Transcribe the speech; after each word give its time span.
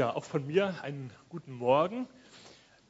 Ja, 0.00 0.16
auch 0.16 0.24
von 0.24 0.46
mir 0.46 0.82
einen 0.82 1.12
guten 1.28 1.52
Morgen. 1.52 2.08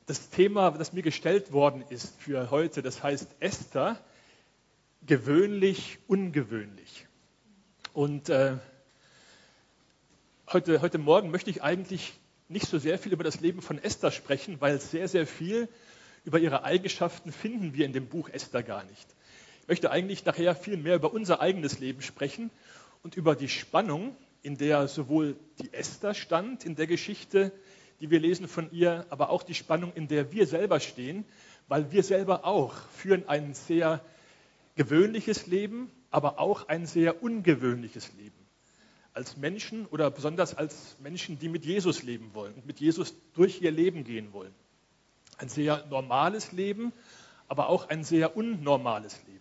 Das 0.07 0.31
Thema, 0.31 0.71
das 0.71 0.93
mir 0.93 1.03
gestellt 1.03 1.51
worden 1.51 1.83
ist 1.91 2.15
für 2.21 2.53
heute, 2.53 2.83
das 2.83 3.03
heißt 3.03 3.35
Esther, 3.41 3.99
gewöhnlich, 5.05 5.99
ungewöhnlich. 6.07 7.09
Und 7.95 8.29
äh, 8.29 8.59
heute, 10.53 10.83
heute 10.83 10.99
Morgen 10.99 11.33
möchte 11.33 11.51
ich 11.51 11.65
eigentlich 11.65 12.13
nicht 12.49 12.69
so 12.69 12.79
sehr 12.79 12.97
viel 12.97 13.13
über 13.13 13.25
das 13.25 13.41
Leben 13.41 13.61
von 13.61 13.83
Esther 13.83 14.13
sprechen, 14.13 14.61
weil 14.61 14.81
sehr, 14.81 15.09
sehr 15.09 15.27
viel 15.27 15.69
über 16.25 16.39
ihre 16.39 16.63
Eigenschaften 16.63 17.33
finden 17.33 17.75
wir 17.75 17.87
in 17.87 17.93
dem 17.93 18.07
Buch 18.07 18.29
Esther 18.29 18.63
gar 18.63 18.85
nicht. 18.85 19.17
Ich 19.63 19.67
möchte 19.67 19.91
eigentlich 19.91 20.25
nachher 20.25 20.55
viel 20.55 20.77
mehr 20.77 20.95
über 20.95 21.13
unser 21.13 21.41
eigenes 21.41 21.81
Leben 21.81 22.03
sprechen 22.03 22.53
und 23.03 23.17
über 23.17 23.35
die 23.35 23.49
Spannung, 23.49 24.15
in 24.43 24.57
der 24.57 24.89
sowohl 24.89 25.37
die 25.61 25.73
Esther 25.73 26.15
stand 26.15 26.65
in 26.65 26.75
der 26.75 26.87
Geschichte, 26.87 27.53
die 28.01 28.11
wir 28.11 28.21
lesen 28.21 28.49
von 28.49 28.71
ihr, 28.73 29.07
aber 29.11 29.31
auch 29.31 29.43
die 29.43 29.55
Spannung, 29.55 29.93
in 29.95 30.09
der 30.09 30.33
wir 30.33 30.47
selber 30.47 30.81
stehen, 30.81 31.25
weil 31.69 31.93
wir 31.93 32.03
selber 32.03 32.45
auch 32.45 32.75
führen 32.93 33.29
ein 33.29 33.55
sehr 33.55 34.03
gewöhnliches 34.77 35.47
Leben, 35.47 35.91
aber 36.11 36.39
auch 36.39 36.69
ein 36.69 36.87
sehr 36.87 37.23
ungewöhnliches 37.23 38.13
Leben. 38.15 38.35
Als 39.13 39.37
Menschen 39.37 39.87
oder 39.87 40.11
besonders 40.11 40.55
als 40.57 40.97
Menschen, 41.01 41.39
die 41.39 41.49
mit 41.49 41.65
Jesus 41.67 42.03
leben 42.03 42.33
wollen 42.33 42.55
und 42.55 42.67
mit 42.67 42.81
Jesus 42.81 43.15
durch 43.35 43.61
ihr 43.61 43.71
Leben 43.71 44.05
gehen 44.05 44.33
wollen. 44.33 44.55
Ein 45.37 45.49
sehr 45.49 45.85
normales 45.87 46.53
Leben, 46.53 46.93
aber 47.49 47.69
auch 47.69 47.89
ein 47.89 48.05
sehr 48.05 48.37
unnormales 48.37 49.21
Leben 49.27 49.40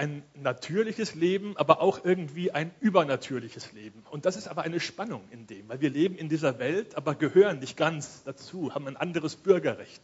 ein 0.00 0.22
natürliches 0.32 1.14
Leben, 1.14 1.58
aber 1.58 1.82
auch 1.82 2.06
irgendwie 2.06 2.52
ein 2.52 2.70
übernatürliches 2.80 3.72
Leben. 3.72 4.02
Und 4.10 4.24
das 4.24 4.36
ist 4.36 4.48
aber 4.48 4.62
eine 4.62 4.80
Spannung 4.80 5.22
in 5.30 5.46
dem, 5.46 5.68
weil 5.68 5.82
wir 5.82 5.90
leben 5.90 6.16
in 6.16 6.30
dieser 6.30 6.58
Welt, 6.58 6.96
aber 6.96 7.14
gehören 7.14 7.58
nicht 7.58 7.76
ganz 7.76 8.24
dazu, 8.24 8.74
haben 8.74 8.88
ein 8.88 8.96
anderes 8.96 9.36
Bürgerrecht. 9.36 10.02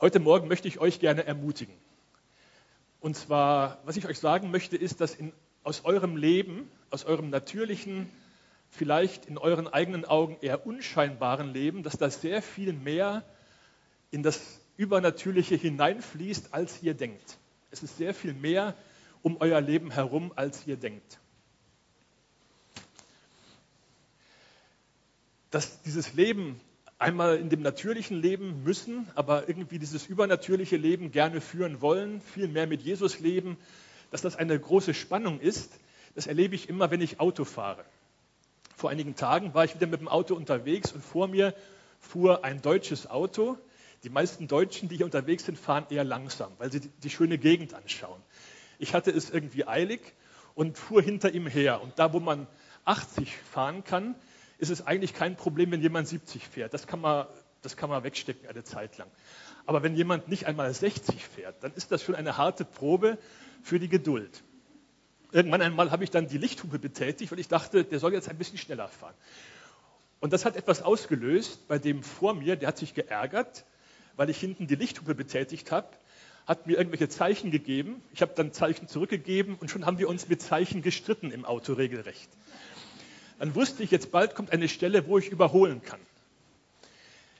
Heute 0.00 0.20
Morgen 0.20 0.48
möchte 0.48 0.68
ich 0.68 0.78
euch 0.80 1.00
gerne 1.00 1.26
ermutigen. 1.26 1.74
Und 2.98 3.14
zwar, 3.14 3.82
was 3.84 3.98
ich 3.98 4.06
euch 4.06 4.18
sagen 4.18 4.50
möchte, 4.50 4.78
ist, 4.78 5.02
dass 5.02 5.14
in, 5.14 5.34
aus 5.62 5.84
eurem 5.84 6.16
Leben, 6.16 6.66
aus 6.88 7.04
eurem 7.04 7.28
natürlichen, 7.28 8.10
vielleicht 8.70 9.26
in 9.26 9.36
euren 9.36 9.68
eigenen 9.68 10.06
Augen 10.06 10.38
eher 10.40 10.66
unscheinbaren 10.66 11.52
Leben, 11.52 11.82
dass 11.82 11.98
da 11.98 12.08
sehr 12.08 12.40
viel 12.40 12.72
mehr 12.72 13.22
in 14.10 14.22
das 14.22 14.40
Übernatürliche 14.78 15.56
hineinfließt, 15.56 16.54
als 16.54 16.82
ihr 16.82 16.94
denkt. 16.94 17.36
Es 17.70 17.82
ist 17.82 17.96
sehr 17.96 18.14
viel 18.14 18.34
mehr 18.34 18.74
um 19.22 19.36
euer 19.40 19.60
Leben 19.60 19.90
herum, 19.90 20.32
als 20.34 20.66
ihr 20.66 20.76
denkt. 20.76 21.18
Dass 25.50 25.82
dieses 25.82 26.14
Leben 26.14 26.60
einmal 26.98 27.38
in 27.38 27.48
dem 27.48 27.62
natürlichen 27.62 28.20
Leben 28.20 28.62
müssen, 28.62 29.08
aber 29.14 29.48
irgendwie 29.48 29.78
dieses 29.78 30.06
übernatürliche 30.06 30.76
Leben 30.76 31.10
gerne 31.10 31.40
führen 31.40 31.80
wollen, 31.80 32.20
viel 32.20 32.48
mehr 32.48 32.66
mit 32.66 32.82
Jesus 32.82 33.20
leben, 33.20 33.56
dass 34.10 34.22
das 34.22 34.36
eine 34.36 34.58
große 34.58 34.94
Spannung 34.94 35.40
ist, 35.40 35.72
das 36.14 36.26
erlebe 36.26 36.54
ich 36.54 36.68
immer, 36.68 36.90
wenn 36.90 37.00
ich 37.00 37.20
Auto 37.20 37.44
fahre. 37.44 37.84
Vor 38.76 38.90
einigen 38.90 39.14
Tagen 39.14 39.54
war 39.54 39.64
ich 39.64 39.74
wieder 39.74 39.86
mit 39.86 40.00
dem 40.00 40.08
Auto 40.08 40.34
unterwegs 40.34 40.92
und 40.92 41.02
vor 41.02 41.28
mir 41.28 41.54
fuhr 42.00 42.44
ein 42.44 42.62
deutsches 42.62 43.08
Auto 43.08 43.58
die 44.02 44.10
meisten 44.10 44.48
Deutschen, 44.48 44.88
die 44.88 44.96
hier 44.96 45.04
unterwegs 45.04 45.44
sind, 45.44 45.58
fahren 45.58 45.86
eher 45.90 46.04
langsam, 46.04 46.52
weil 46.58 46.72
sie 46.72 46.80
die 46.80 47.10
schöne 47.10 47.38
Gegend 47.38 47.74
anschauen. 47.74 48.20
Ich 48.78 48.94
hatte 48.94 49.10
es 49.10 49.30
irgendwie 49.30 49.66
eilig 49.66 50.00
und 50.54 50.78
fuhr 50.78 51.02
hinter 51.02 51.32
ihm 51.32 51.46
her. 51.46 51.82
Und 51.82 51.98
da, 51.98 52.12
wo 52.12 52.20
man 52.20 52.46
80 52.84 53.36
fahren 53.36 53.84
kann, 53.84 54.14
ist 54.58 54.70
es 54.70 54.86
eigentlich 54.86 55.14
kein 55.14 55.36
Problem, 55.36 55.70
wenn 55.70 55.82
jemand 55.82 56.08
70 56.08 56.46
fährt. 56.46 56.72
Das 56.72 56.86
kann 56.86 57.00
man, 57.00 57.26
das 57.62 57.76
kann 57.76 57.90
man 57.90 58.02
wegstecken 58.04 58.48
eine 58.48 58.64
Zeit 58.64 58.96
lang. 58.98 59.08
Aber 59.66 59.82
wenn 59.82 59.94
jemand 59.94 60.28
nicht 60.28 60.46
einmal 60.46 60.72
60 60.72 61.24
fährt, 61.24 61.62
dann 61.62 61.72
ist 61.74 61.92
das 61.92 62.02
schon 62.02 62.14
eine 62.14 62.36
harte 62.36 62.64
Probe 62.64 63.18
für 63.62 63.78
die 63.78 63.88
Geduld. 63.88 64.42
Irgendwann 65.32 65.62
einmal 65.62 65.90
habe 65.90 66.04
ich 66.04 66.10
dann 66.10 66.26
die 66.26 66.38
Lichthupe 66.38 66.78
betätigt, 66.78 67.30
weil 67.30 67.38
ich 67.38 67.48
dachte, 67.48 67.84
der 67.84 67.98
soll 68.00 68.12
jetzt 68.12 68.28
ein 68.28 68.38
bisschen 68.38 68.58
schneller 68.58 68.88
fahren. 68.88 69.14
Und 70.18 70.32
das 70.32 70.44
hat 70.44 70.56
etwas 70.56 70.82
ausgelöst 70.82 71.68
bei 71.68 71.78
dem 71.78 72.02
vor 72.02 72.34
mir, 72.34 72.56
der 72.56 72.68
hat 72.68 72.78
sich 72.78 72.94
geärgert, 72.94 73.64
weil 74.20 74.28
ich 74.28 74.38
hinten 74.38 74.66
die 74.66 74.74
Lichthupe 74.74 75.14
betätigt 75.14 75.72
habe, 75.72 75.88
hat 76.46 76.66
mir 76.66 76.76
irgendwelche 76.76 77.08
Zeichen 77.08 77.50
gegeben. 77.50 78.02
Ich 78.12 78.20
habe 78.20 78.34
dann 78.36 78.52
Zeichen 78.52 78.86
zurückgegeben 78.86 79.54
und 79.54 79.70
schon 79.70 79.86
haben 79.86 79.98
wir 79.98 80.10
uns 80.10 80.28
mit 80.28 80.42
Zeichen 80.42 80.82
gestritten 80.82 81.30
im 81.30 81.46
Auto 81.46 81.72
regelrecht. 81.72 82.28
Dann 83.38 83.54
wusste 83.54 83.82
ich, 83.82 83.90
jetzt 83.90 84.12
bald 84.12 84.34
kommt 84.34 84.52
eine 84.52 84.68
Stelle, 84.68 85.08
wo 85.08 85.16
ich 85.16 85.30
überholen 85.30 85.80
kann. 85.80 86.00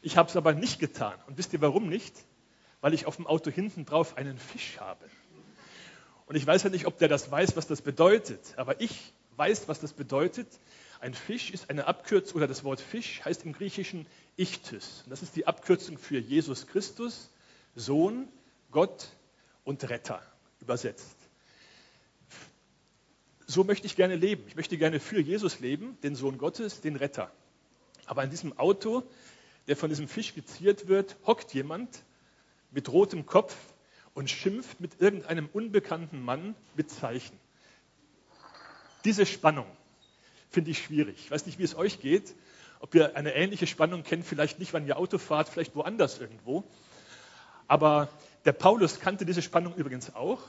Ich 0.01 0.17
habe 0.17 0.31
es 0.31 0.37
aber 0.37 0.55
nicht 0.55 0.79
getan. 0.79 1.13
Und 1.27 1.37
wisst 1.37 1.53
ihr 1.53 1.61
warum 1.61 1.87
nicht? 1.87 2.15
Weil 2.81 2.95
ich 2.95 3.05
auf 3.05 3.17
dem 3.17 3.27
Auto 3.27 3.51
hinten 3.51 3.85
drauf 3.85 4.17
einen 4.17 4.39
Fisch 4.39 4.79
habe. 4.81 5.05
Und 6.25 6.37
ich 6.37 6.47
weiß 6.47 6.63
ja 6.63 6.71
nicht, 6.71 6.87
ob 6.87 6.97
der 6.97 7.09
das 7.09 7.31
weiß, 7.31 7.57
was 7.57 7.67
das 7.67 7.83
bedeutet. 7.83 8.55
Aber 8.57 8.81
ich 8.81 9.13
weiß, 9.37 9.69
was 9.69 9.81
das 9.81 9.93
bedeutet. 9.93 10.49
Ein 11.01 11.13
Fisch 11.13 11.51
ist 11.51 11.69
eine 11.69 11.87
Abkürzung, 11.87 12.39
oder 12.39 12.47
das 12.47 12.65
Wort 12.65 12.81
Fisch 12.81 13.21
heißt 13.23 13.45
im 13.45 13.53
Griechischen 13.53 14.07
Ichthys. 14.37 15.03
Und 15.05 15.11
das 15.11 15.23
ist 15.23 15.37
die 15.37 15.47
Abkürzung 15.47 15.99
für 15.99 16.19
Jesus 16.19 16.67
Christus, 16.67 17.31
Sohn, 17.75 18.29
Gott 18.71 19.09
und 19.65 19.89
Retter 19.89 20.23
übersetzt. 20.61 21.17
So 23.47 23.65
möchte 23.65 23.87
ich 23.87 23.97
gerne 23.97 24.15
leben. 24.15 24.45
Ich 24.47 24.57
möchte 24.57 24.79
gerne 24.79 25.01
für 25.01 25.21
Jesus 25.21 25.61
leben, 25.61 25.99
den 26.03 26.15
Sohn 26.15 26.39
Gottes, 26.39 26.81
den 26.81 26.97
Retter. 26.97 27.33
Aber 28.07 28.23
in 28.23 28.31
diesem 28.31 28.57
Auto, 28.59 29.03
der 29.67 29.77
von 29.77 29.89
diesem 29.89 30.09
Fisch 30.09 30.35
geziert 30.35 30.89
wird, 30.89 31.17
hockt 31.27 31.53
jemand 31.53 32.05
mit 32.71 32.93
rotem 32.93 33.27
Kopf 33.27 33.57
und 34.15 34.31
schimpft 34.31 34.81
mit 34.81 35.01
irgendeinem 35.01 35.49
unbekannten 35.53 36.21
Mann 36.23 36.55
mit 36.77 36.91
Zeichen. 36.91 37.39
Diese 39.05 39.27
Spannung, 39.27 39.67
finde 40.51 40.71
ich 40.73 40.83
schwierig. 40.83 41.17
Ich 41.19 41.31
weiß 41.31 41.47
nicht, 41.47 41.59
wie 41.59 41.65
es 41.65 41.75
euch 41.75 42.01
geht, 42.01 42.35
ob 42.81 42.95
ihr 42.95 43.17
eine 43.17 43.35
ähnliche 43.35 43.67
Spannung 43.67 44.03
kennt, 44.03 44.25
vielleicht 44.25 44.59
nicht, 44.59 44.73
wenn 44.73 44.87
ihr 44.87 44.97
Auto 44.99 45.19
fahrt, 45.19 45.49
vielleicht 45.49 45.77
woanders 45.77 46.19
irgendwo. 46.19 46.65
Aber 47.69 48.09
der 48.45 48.53
Paulus 48.53 48.99
kannte 49.01 49.25
diese 49.25 49.43
Spannung 49.43 49.75
übrigens 49.77 50.15
auch 50.15 50.41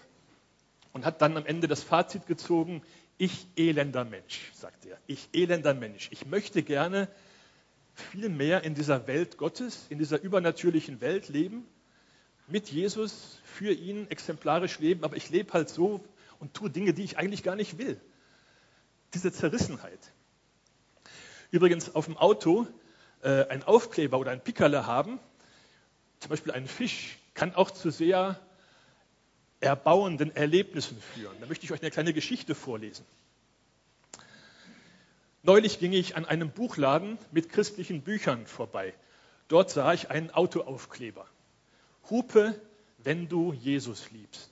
und 0.93 1.05
hat 1.05 1.21
dann 1.21 1.37
am 1.37 1.45
Ende 1.45 1.67
das 1.67 1.83
Fazit 1.83 2.25
gezogen, 2.25 2.81
ich 3.17 3.45
elender 3.55 4.05
Mensch, 4.05 4.51
sagt 4.53 4.85
er, 4.85 4.97
ich 5.05 5.29
elender 5.33 5.73
Mensch. 5.73 6.09
Ich 6.11 6.25
möchte 6.25 6.63
gerne 6.63 7.07
viel 7.93 8.29
mehr 8.29 8.63
in 8.63 8.73
dieser 8.73 9.05
Welt 9.05 9.37
Gottes, 9.37 9.85
in 9.89 9.99
dieser 9.99 10.19
übernatürlichen 10.21 11.01
Welt 11.01 11.29
leben, 11.29 11.67
mit 12.47 12.69
Jesus, 12.69 13.39
für 13.43 13.71
ihn 13.71 14.09
exemplarisch 14.09 14.79
leben, 14.79 15.03
aber 15.03 15.15
ich 15.15 15.29
lebe 15.29 15.53
halt 15.53 15.69
so 15.69 16.03
und 16.39 16.53
tue 16.53 16.69
Dinge, 16.69 16.93
die 16.93 17.03
ich 17.03 17.17
eigentlich 17.17 17.43
gar 17.43 17.55
nicht 17.55 17.77
will 17.77 18.01
diese 19.13 19.31
Zerrissenheit. 19.31 19.99
Übrigens 21.51 21.93
auf 21.93 22.05
dem 22.05 22.17
Auto 22.17 22.65
äh, 23.21 23.45
ein 23.47 23.63
Aufkleber 23.63 24.17
oder 24.17 24.31
ein 24.31 24.41
Pickerle 24.41 24.87
haben, 24.87 25.19
zum 26.19 26.29
Beispiel 26.29 26.53
ein 26.53 26.65
Fisch, 26.65 27.17
kann 27.33 27.53
auch 27.55 27.71
zu 27.71 27.91
sehr 27.91 28.39
erbauenden 29.59 30.35
Erlebnissen 30.35 30.99
führen. 30.99 31.35
Da 31.39 31.47
möchte 31.47 31.65
ich 31.65 31.71
euch 31.71 31.81
eine 31.81 31.91
kleine 31.91 32.13
Geschichte 32.13 32.55
vorlesen. 32.55 33.05
Neulich 35.43 35.79
ging 35.79 35.91
ich 35.91 36.15
an 36.15 36.25
einem 36.25 36.51
Buchladen 36.51 37.17
mit 37.31 37.49
christlichen 37.49 38.01
Büchern 38.01 38.45
vorbei. 38.45 38.93
Dort 39.47 39.71
sah 39.71 39.93
ich 39.93 40.09
einen 40.09 40.31
Autoaufkleber. 40.31 41.25
Hupe, 42.09 42.59
wenn 42.99 43.27
du 43.27 43.51
Jesus 43.53 44.11
liebst. 44.11 44.49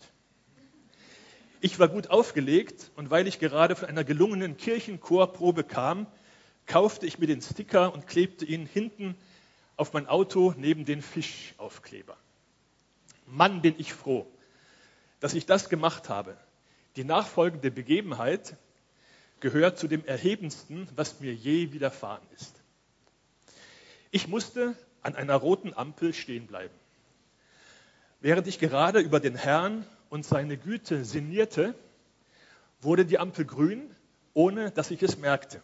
Ich 1.61 1.79
war 1.79 1.87
gut 1.87 2.09
aufgelegt 2.09 2.91
und 2.95 3.09
weil 3.09 3.27
ich 3.27 3.39
gerade 3.39 3.75
von 3.75 3.87
einer 3.87 4.03
gelungenen 4.03 4.57
Kirchenchorprobe 4.57 5.63
kam, 5.63 6.07
kaufte 6.69 7.07
ich 7.07 7.17
mir 7.19 7.27
den 7.27 7.41
Sticker 7.41 7.93
und 7.93 8.07
klebte 8.07 8.45
ihn 8.45 8.65
hinten 8.65 9.17
auf 9.75 9.91
mein 9.91 10.07
Auto 10.07 10.53
neben 10.55 10.85
den 10.85 11.01
Fischaufkleber. 11.01 12.15
Mann, 13.25 13.61
bin 13.61 13.75
ich 13.77 13.93
froh, 13.93 14.27
dass 15.19 15.33
ich 15.33 15.45
das 15.45 15.69
gemacht 15.69 16.09
habe. 16.09 16.37
Die 16.95 17.03
nachfolgende 17.03 17.71
Begebenheit 17.71 18.55
gehört 19.39 19.79
zu 19.79 19.87
dem 19.87 20.05
Erhebendsten, 20.05 20.87
was 20.95 21.19
mir 21.19 21.33
je 21.33 21.73
widerfahren 21.73 22.25
ist. 22.35 22.55
Ich 24.11 24.27
musste 24.27 24.75
an 25.01 25.15
einer 25.15 25.35
roten 25.35 25.73
Ampel 25.73 26.13
stehen 26.13 26.45
bleiben. 26.45 26.73
Während 28.21 28.47
ich 28.47 28.59
gerade 28.59 28.99
über 28.99 29.19
den 29.19 29.35
Herrn 29.35 29.85
und 30.09 30.25
seine 30.25 30.57
Güte 30.57 31.03
sinnierte, 31.03 31.73
wurde 32.81 33.05
die 33.05 33.17
Ampel 33.17 33.45
grün, 33.45 33.95
ohne 34.33 34.71
dass 34.71 34.91
ich 34.91 35.01
es 35.01 35.17
merkte. 35.17 35.61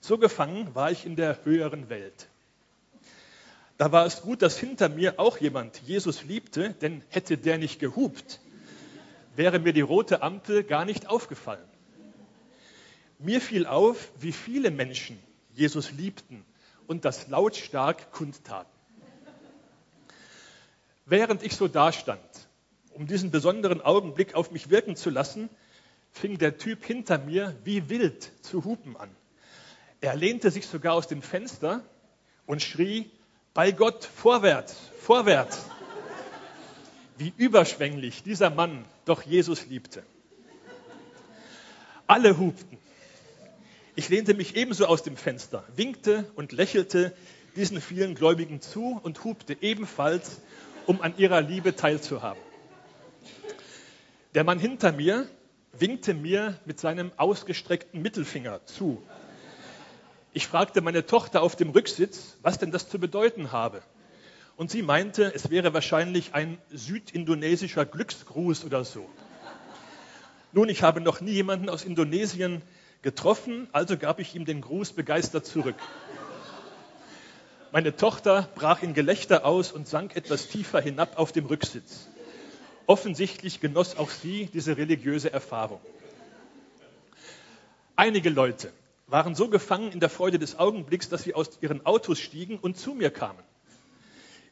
So 0.00 0.18
gefangen 0.18 0.74
war 0.74 0.90
ich 0.90 1.04
in 1.04 1.16
der 1.16 1.44
höheren 1.44 1.88
Welt. 1.88 2.28
Da 3.76 3.92
war 3.92 4.04
es 4.04 4.22
gut, 4.22 4.42
dass 4.42 4.58
hinter 4.58 4.88
mir 4.88 5.18
auch 5.18 5.38
jemand 5.38 5.80
Jesus 5.82 6.24
liebte, 6.24 6.74
denn 6.74 7.02
hätte 7.08 7.38
der 7.38 7.58
nicht 7.58 7.80
gehupt, 7.80 8.40
wäre 9.36 9.58
mir 9.58 9.72
die 9.72 9.80
rote 9.80 10.22
Ampel 10.22 10.64
gar 10.64 10.84
nicht 10.84 11.08
aufgefallen. 11.08 11.64
Mir 13.18 13.40
fiel 13.40 13.66
auf, 13.66 14.10
wie 14.18 14.32
viele 14.32 14.70
Menschen 14.70 15.18
Jesus 15.54 15.92
liebten 15.92 16.44
und 16.86 17.04
das 17.04 17.28
lautstark 17.28 18.12
kundtaten. 18.12 18.70
Während 21.06 21.42
ich 21.42 21.56
so 21.56 21.68
dastand, 21.68 22.20
um 22.90 23.06
diesen 23.06 23.30
besonderen 23.30 23.80
Augenblick 23.80 24.34
auf 24.34 24.50
mich 24.50 24.70
wirken 24.70 24.96
zu 24.96 25.10
lassen, 25.10 25.48
fing 26.12 26.38
der 26.38 26.58
Typ 26.58 26.84
hinter 26.84 27.18
mir 27.18 27.56
wie 27.64 27.88
wild 27.88 28.30
zu 28.42 28.64
hupen 28.64 28.96
an. 28.96 29.10
Er 30.00 30.16
lehnte 30.16 30.50
sich 30.50 30.66
sogar 30.66 30.94
aus 30.94 31.08
dem 31.08 31.22
Fenster 31.22 31.82
und 32.46 32.62
schrie, 32.62 33.10
bei 33.52 33.72
Gott, 33.72 34.04
vorwärts, 34.04 34.76
vorwärts. 35.00 35.66
Wie 37.18 37.32
überschwänglich 37.36 38.22
dieser 38.22 38.48
Mann 38.48 38.84
doch 39.04 39.22
Jesus 39.22 39.66
liebte. 39.66 40.02
Alle 42.06 42.38
hupten. 42.38 42.78
Ich 43.94 44.08
lehnte 44.08 44.34
mich 44.34 44.56
ebenso 44.56 44.86
aus 44.86 45.02
dem 45.02 45.16
Fenster, 45.16 45.64
winkte 45.76 46.30
und 46.34 46.52
lächelte 46.52 47.14
diesen 47.56 47.80
vielen 47.80 48.14
Gläubigen 48.14 48.62
zu 48.62 48.98
und 49.02 49.22
hupte 49.24 49.56
ebenfalls, 49.60 50.40
um 50.86 51.02
an 51.02 51.14
ihrer 51.18 51.42
Liebe 51.42 51.76
teilzuhaben. 51.76 52.40
Der 54.34 54.44
Mann 54.44 54.58
hinter 54.58 54.92
mir 54.92 55.28
winkte 55.72 56.14
mir 56.14 56.58
mit 56.64 56.80
seinem 56.80 57.12
ausgestreckten 57.16 58.00
Mittelfinger 58.00 58.64
zu. 58.64 59.02
Ich 60.32 60.46
fragte 60.46 60.80
meine 60.80 61.06
Tochter 61.06 61.42
auf 61.42 61.56
dem 61.56 61.70
Rücksitz, 61.70 62.36
was 62.42 62.58
denn 62.58 62.70
das 62.70 62.88
zu 62.88 63.00
bedeuten 63.00 63.50
habe. 63.50 63.82
Und 64.56 64.70
sie 64.70 64.82
meinte, 64.82 65.32
es 65.34 65.50
wäre 65.50 65.74
wahrscheinlich 65.74 66.34
ein 66.34 66.58
südindonesischer 66.70 67.84
Glücksgruß 67.84 68.64
oder 68.64 68.84
so. 68.84 69.08
Nun, 70.52 70.68
ich 70.68 70.82
habe 70.82 71.00
noch 71.00 71.20
nie 71.20 71.32
jemanden 71.32 71.68
aus 71.68 71.82
Indonesien 71.82 72.62
getroffen, 73.02 73.68
also 73.72 73.96
gab 73.96 74.20
ich 74.20 74.34
ihm 74.36 74.44
den 74.44 74.60
Gruß 74.60 74.92
begeistert 74.92 75.46
zurück. 75.46 75.76
Meine 77.72 77.96
Tochter 77.96 78.48
brach 78.54 78.82
in 78.82 78.94
Gelächter 78.94 79.44
aus 79.44 79.72
und 79.72 79.88
sank 79.88 80.14
etwas 80.14 80.48
tiefer 80.48 80.80
hinab 80.80 81.18
auf 81.18 81.32
dem 81.32 81.46
Rücksitz. 81.46 82.08
Offensichtlich 82.86 83.60
genoss 83.60 83.96
auch 83.96 84.10
sie 84.10 84.48
diese 84.52 84.76
religiöse 84.76 85.32
Erfahrung. 85.32 85.80
Einige 87.96 88.30
Leute 88.30 88.72
waren 89.10 89.34
so 89.34 89.48
gefangen 89.48 89.92
in 89.92 90.00
der 90.00 90.08
Freude 90.08 90.38
des 90.38 90.58
Augenblicks, 90.58 91.08
dass 91.08 91.22
sie 91.22 91.34
aus 91.34 91.58
ihren 91.60 91.84
Autos 91.84 92.18
stiegen 92.18 92.58
und 92.58 92.76
zu 92.76 92.94
mir 92.94 93.10
kamen. 93.10 93.42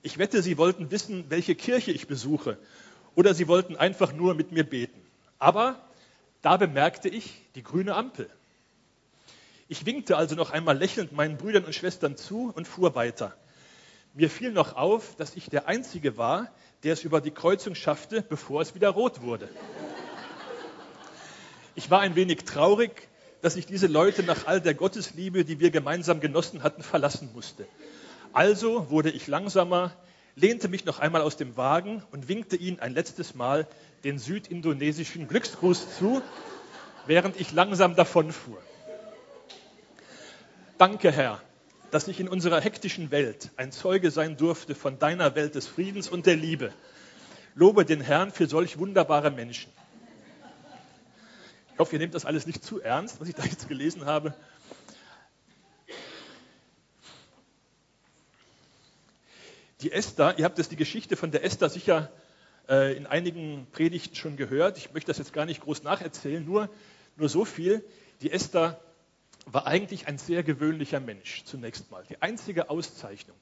Ich 0.03 0.19
wette, 0.19 0.43
sie 0.43 0.59
wollten 0.59 0.91
wissen, 0.91 1.27
welche 1.29 1.55
Kirche 1.55 1.93
ich 1.93 2.07
besuche, 2.07 2.59
oder 3.15 3.35
sie 3.35 3.49
wollten 3.49 3.77
einfach 3.77 4.13
nur 4.13 4.35
mit 4.35 4.53
mir 4.53 4.65
beten. 4.65 5.01
Aber 5.39 5.81
da 6.43 6.57
bemerkte 6.57 7.09
ich 7.09 7.33
die 7.55 7.63
grüne 7.63 7.95
Ampel. 7.95 8.31
Ich 9.69 9.85
winkte 9.87 10.17
also 10.17 10.35
noch 10.35 10.51
einmal 10.51 10.79
lächelnd 10.79 11.13
meinen 11.13 11.37
Brüdern 11.37 11.65
und 11.65 11.75
Schwestern 11.75 12.17
zu 12.17 12.53
und 12.55 12.67
fuhr 12.67 12.95
weiter. 12.95 13.37
Mir 14.15 14.31
fiel 14.31 14.53
noch 14.53 14.77
auf, 14.77 15.15
dass 15.17 15.37
ich 15.37 15.51
der 15.51 15.69
Einzige 15.69 16.17
war, 16.17 16.51
der 16.85 16.95
es 16.95 17.05
über 17.05 17.21
die 17.21 17.31
Kreuzung 17.31 17.75
schaffte, 17.75 18.23
bevor 18.23 18.63
es 18.63 18.75
wieder 18.75 18.91
rot 18.91 19.21
wurde. 19.21 19.49
Ich 21.75 21.91
war 21.91 22.01
ein 22.01 22.17
wenig 22.17 22.45
traurig, 22.45 23.08
dass 23.41 23.57
ich 23.57 23.67
diese 23.67 23.87
Leute 23.87 24.23
nach 24.23 24.47
all 24.47 24.61
der 24.61 24.75
Gottesliebe, 24.75 25.45
die 25.45 25.61
wir 25.61 25.71
gemeinsam 25.71 26.21
genossen 26.21 26.63
hatten, 26.63 26.83
verlassen 26.83 27.31
musste. 27.35 27.67
Also 28.33 28.91
wurde 28.91 29.11
ich 29.11 29.27
langsamer, 29.27 29.93
lehnte 30.35 30.69
mich 30.69 30.85
noch 30.85 30.99
einmal 30.99 31.23
aus 31.23 31.37
dem 31.37 31.57
Wagen 31.57 32.03
und 32.11 32.29
winkte 32.29 32.57
ihnen 32.57 32.81
ein 32.81 32.95
letztes 32.95 33.35
Mal 33.35 33.67
den 34.05 34.19
südindonesischen 34.19 35.29
Glücksgruß 35.29 35.97
zu, 35.99 36.23
während 37.07 37.41
ich 37.41 37.53
langsam 37.53 37.97
davonfuhr. 37.97 38.59
Danke, 40.77 41.11
Herr, 41.11 41.41
dass 41.91 42.07
ich 42.07 42.21
in 42.21 42.29
unserer 42.29 42.61
hektischen 42.61 43.11
Welt 43.11 43.51
ein 43.57 43.73
Zeuge 43.73 44.11
sein 44.11 44.37
durfte 44.37 44.75
von 44.75 44.99
deiner 44.99 45.35
Welt 45.35 45.55
des 45.55 45.67
Friedens 45.67 46.09
und 46.09 46.27
der 46.27 46.37
Liebe. 46.37 46.73
Lobe 47.55 47.85
den 47.85 48.01
Herrn 48.01 48.31
für 48.31 48.47
solch 48.47 48.79
wunderbare 48.79 49.31
Menschen. 49.31 49.73
Ich 51.79 51.81
hoffe, 51.81 51.93
ihr 51.93 52.01
nehmt 52.01 52.15
das 52.15 52.25
alles 52.25 52.45
nicht 52.45 52.65
zu 52.65 52.81
ernst, 52.81 53.21
was 53.21 53.29
ich 53.29 53.37
da 53.37 53.45
jetzt 53.45 53.69
gelesen 53.69 54.05
habe. 54.05 54.35
Die 59.83 59.93
Esther, 59.93 60.37
ihr 60.41 60.45
habt 60.45 60.59
das 60.59 60.69
die 60.69 60.75
Geschichte 60.75 61.15
von 61.15 61.31
der 61.31 61.45
Esther 61.45 61.69
sicher 61.69 62.11
äh, 62.69 62.97
in 62.97 63.07
einigen 63.07 63.69
Predigten 63.71 64.17
schon 64.17 64.37
gehört. 64.37 64.77
Ich 64.77 64.93
möchte 64.93 65.07
das 65.07 65.19
jetzt 65.19 65.33
gar 65.33 65.47
nicht 65.47 65.61
groß 65.61 65.85
nacherzählen, 65.85 66.45
nur, 66.45 66.69
nur 67.15 67.29
so 67.29 67.45
viel. 67.45 67.85
Die 68.23 68.33
Esther 68.33 68.81
war 69.47 69.69
eigentlich 69.69 70.09
ein 70.09 70.19
sehr 70.19 70.43
gewöhnlicher 70.43 70.99
Mensch 70.99 71.45
zunächst 71.45 71.93
mal. 71.93 72.03
Die 72.09 72.21
einzige 72.21 72.71
Auszeichnung, 72.71 73.37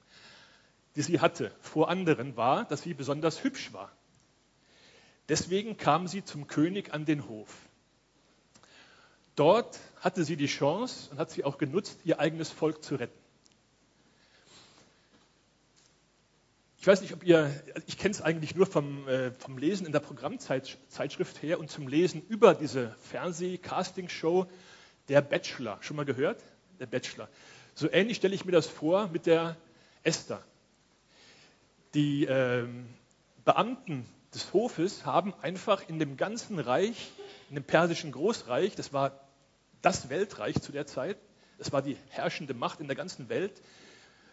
die 0.94 1.00
sie 1.00 1.20
hatte 1.20 1.52
vor 1.62 1.88
anderen, 1.88 2.36
war, 2.36 2.66
dass 2.66 2.82
sie 2.82 2.92
besonders 2.92 3.44
hübsch 3.44 3.72
war. 3.72 3.90
Deswegen 5.30 5.78
kam 5.78 6.06
sie 6.06 6.22
zum 6.22 6.46
König 6.48 6.92
an 6.92 7.06
den 7.06 7.26
Hof. 7.30 7.48
Dort 9.36 9.78
hatte 10.00 10.24
sie 10.24 10.36
die 10.36 10.46
Chance 10.46 11.10
und 11.10 11.18
hat 11.18 11.30
sie 11.30 11.44
auch 11.44 11.58
genutzt, 11.58 11.98
ihr 12.04 12.18
eigenes 12.18 12.50
Volk 12.50 12.82
zu 12.82 12.96
retten. 12.96 13.18
Ich 16.80 16.86
weiß 16.86 17.00
nicht, 17.02 17.12
ob 17.12 17.24
ihr, 17.24 17.52
ich 17.86 17.98
kenne 17.98 18.12
es 18.12 18.22
eigentlich 18.22 18.54
nur 18.54 18.64
vom, 18.64 19.06
äh, 19.08 19.32
vom 19.32 19.58
Lesen 19.58 19.86
in 19.86 19.92
der 19.92 20.00
Programmzeitschrift 20.00 21.42
her 21.42 21.58
und 21.58 21.70
zum 21.70 21.88
Lesen 21.88 22.22
über 22.28 22.54
diese 22.54 22.94
Fernseh-Casting-Show 23.10 24.46
der 25.08 25.20
Bachelor. 25.20 25.78
Schon 25.82 25.96
mal 25.96 26.04
gehört? 26.04 26.42
Der 26.78 26.86
Bachelor. 26.86 27.28
So 27.74 27.90
ähnlich 27.90 28.18
stelle 28.18 28.34
ich 28.34 28.44
mir 28.44 28.52
das 28.52 28.68
vor 28.68 29.08
mit 29.08 29.26
der 29.26 29.56
Esther. 30.04 30.42
Die 31.94 32.24
ähm, 32.24 32.86
Beamten 33.44 34.06
des 34.32 34.52
Hofes 34.52 35.04
haben 35.04 35.34
einfach 35.42 35.88
in 35.88 35.98
dem 35.98 36.16
ganzen 36.16 36.58
Reich, 36.58 37.10
in 37.48 37.56
dem 37.56 37.64
persischen 37.64 38.12
Großreich, 38.12 38.76
das 38.76 38.92
war 38.92 39.25
das 39.86 40.08
Weltreich 40.08 40.60
zu 40.60 40.72
der 40.72 40.86
Zeit, 40.86 41.16
das 41.58 41.70
war 41.70 41.80
die 41.80 41.96
herrschende 42.08 42.54
Macht 42.54 42.80
in 42.80 42.88
der 42.88 42.96
ganzen 42.96 43.28
Welt, 43.28 43.62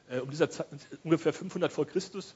äh, 0.09 0.19
um 0.19 0.31
dieser 0.31 0.49
Zeit, 0.49 0.67
ungefähr 1.03 1.31
500 1.31 1.71
vor 1.71 1.85
Christus, 1.85 2.35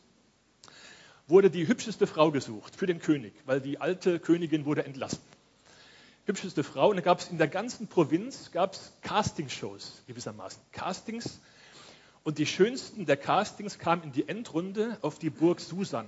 wurde 1.28 1.50
die 1.50 1.68
hübscheste 1.68 2.06
Frau 2.06 2.32
gesucht 2.32 2.76
für 2.76 2.86
den 2.86 3.00
König, 3.00 3.34
weil 3.46 3.60
die 3.60 3.82
alte 3.82 4.20
Königin 4.20 4.66
wurde 4.66 4.86
entlassen 4.86 5.20
hübscheste 6.28 6.64
Frau. 6.64 6.90
Und 6.90 6.98
da 6.98 7.02
gab 7.02 7.20
es 7.20 7.30
in 7.30 7.38
der 7.38 7.48
ganzen 7.48 7.88
Provinz 7.88 8.52
gab's 8.52 8.94
Castingshows 9.02 10.04
gewissermaßen. 10.06 10.62
Castings. 10.72 11.40
Und 12.24 12.38
die 12.38 12.46
schönsten 12.46 13.06
der 13.06 13.18
Castings 13.18 13.80
kamen 13.80 14.04
in 14.04 14.12
die 14.12 14.28
Endrunde 14.28 14.98
auf 15.02 15.18
die 15.18 15.30
Burg 15.30 15.62
Susan. 15.62 16.08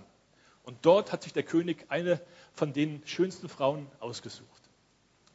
Und 0.63 0.77
dort 0.85 1.11
hat 1.11 1.23
sich 1.23 1.33
der 1.33 1.43
König 1.43 1.85
eine 1.89 2.21
von 2.53 2.73
den 2.73 3.01
schönsten 3.05 3.49
Frauen 3.49 3.87
ausgesucht. 3.99 4.61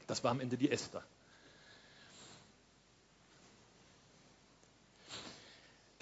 Das 0.06 0.22
war 0.22 0.30
am 0.30 0.40
Ende 0.40 0.58
die 0.58 0.70
Esther. 0.70 1.02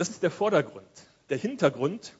Das 0.02 0.08
ist 0.08 0.24
der 0.24 0.32
Vordergrund. 0.32 1.06
Der 1.28 1.38
Hintergrund 1.38 2.14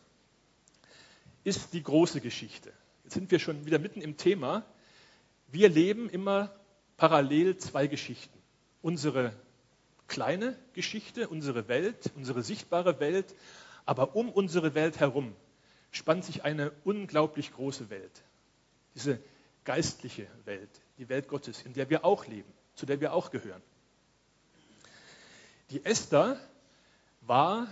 ist 1.42 1.72
die 1.72 1.82
große 1.82 2.20
Geschichte. 2.20 2.72
Jetzt 3.02 3.14
sind 3.14 3.32
wir 3.32 3.40
schon 3.40 3.66
wieder 3.66 3.80
mitten 3.80 4.00
im 4.00 4.16
Thema. 4.16 4.64
Wir 5.48 5.68
leben 5.68 6.08
immer 6.08 6.54
parallel 6.96 7.56
zwei 7.56 7.88
Geschichten. 7.88 8.38
Unsere 8.82 9.32
kleine 10.06 10.56
Geschichte, 10.74 11.26
unsere 11.26 11.66
Welt, 11.66 12.12
unsere 12.14 12.44
sichtbare 12.44 13.00
Welt, 13.00 13.34
aber 13.84 14.14
um 14.14 14.30
unsere 14.30 14.76
Welt 14.76 15.00
herum 15.00 15.34
spannt 15.90 16.24
sich 16.24 16.44
eine 16.44 16.70
unglaublich 16.84 17.52
große 17.52 17.90
Welt. 17.90 18.22
Diese 18.94 19.18
geistliche 19.64 20.28
Welt, 20.44 20.70
die 20.98 21.08
Welt 21.08 21.26
Gottes, 21.26 21.62
in 21.62 21.72
der 21.72 21.90
wir 21.90 22.04
auch 22.04 22.28
leben, 22.28 22.52
zu 22.76 22.86
der 22.86 23.00
wir 23.00 23.12
auch 23.12 23.32
gehören. 23.32 23.62
Die 25.70 25.84
Esther 25.84 26.38
war 27.22 27.66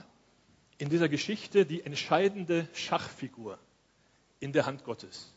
in 0.78 0.88
dieser 0.88 1.08
Geschichte 1.08 1.66
die 1.66 1.82
entscheidende 1.82 2.68
Schachfigur 2.72 3.58
in 4.38 4.52
der 4.52 4.66
Hand 4.66 4.84
Gottes 4.84 5.34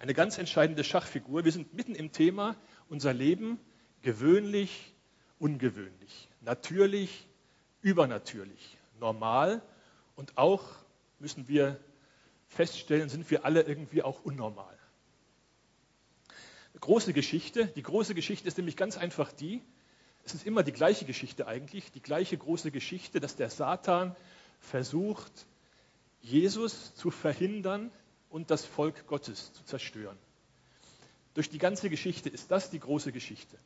eine 0.00 0.14
ganz 0.14 0.38
entscheidende 0.38 0.82
Schachfigur. 0.82 1.44
Wir 1.44 1.52
sind 1.52 1.74
mitten 1.74 1.94
im 1.94 2.10
Thema 2.10 2.56
unser 2.88 3.12
Leben 3.12 3.60
gewöhnlich, 4.02 4.94
ungewöhnlich, 5.38 6.28
natürlich, 6.40 7.28
übernatürlich, 7.82 8.78
normal 8.98 9.62
und 10.16 10.38
auch 10.38 10.64
müssen 11.18 11.48
wir 11.48 11.78
feststellen, 12.48 13.10
sind 13.10 13.30
wir 13.30 13.44
alle 13.44 13.62
irgendwie 13.62 14.02
auch 14.02 14.24
unnormal. 14.24 14.76
Eine 16.72 16.80
große 16.80 17.12
Geschichte. 17.12 17.66
Die 17.66 17.82
große 17.82 18.14
Geschichte 18.14 18.48
ist 18.48 18.56
nämlich 18.56 18.76
ganz 18.78 18.96
einfach 18.96 19.32
die, 19.32 19.62
es 20.24 20.34
ist 20.34 20.46
immer 20.46 20.62
die 20.62 20.72
gleiche 20.72 21.04
Geschichte 21.04 21.46
eigentlich, 21.46 21.90
die 21.92 22.02
gleiche 22.02 22.36
große 22.36 22.70
Geschichte, 22.70 23.20
dass 23.20 23.36
der 23.36 23.50
Satan 23.50 24.14
versucht, 24.60 25.46
Jesus 26.20 26.94
zu 26.94 27.10
verhindern, 27.10 27.90
und 28.30 28.50
das 28.50 28.64
Volk 28.64 29.06
Gottes 29.06 29.52
zu 29.52 29.64
zerstören. 29.64 30.16
Durch 31.34 31.50
die 31.50 31.58
ganze 31.58 31.90
Geschichte 31.90 32.28
ist 32.28 32.50
das 32.50 32.70
die 32.70 32.80
große 32.80 33.12
Geschichte. 33.12 33.58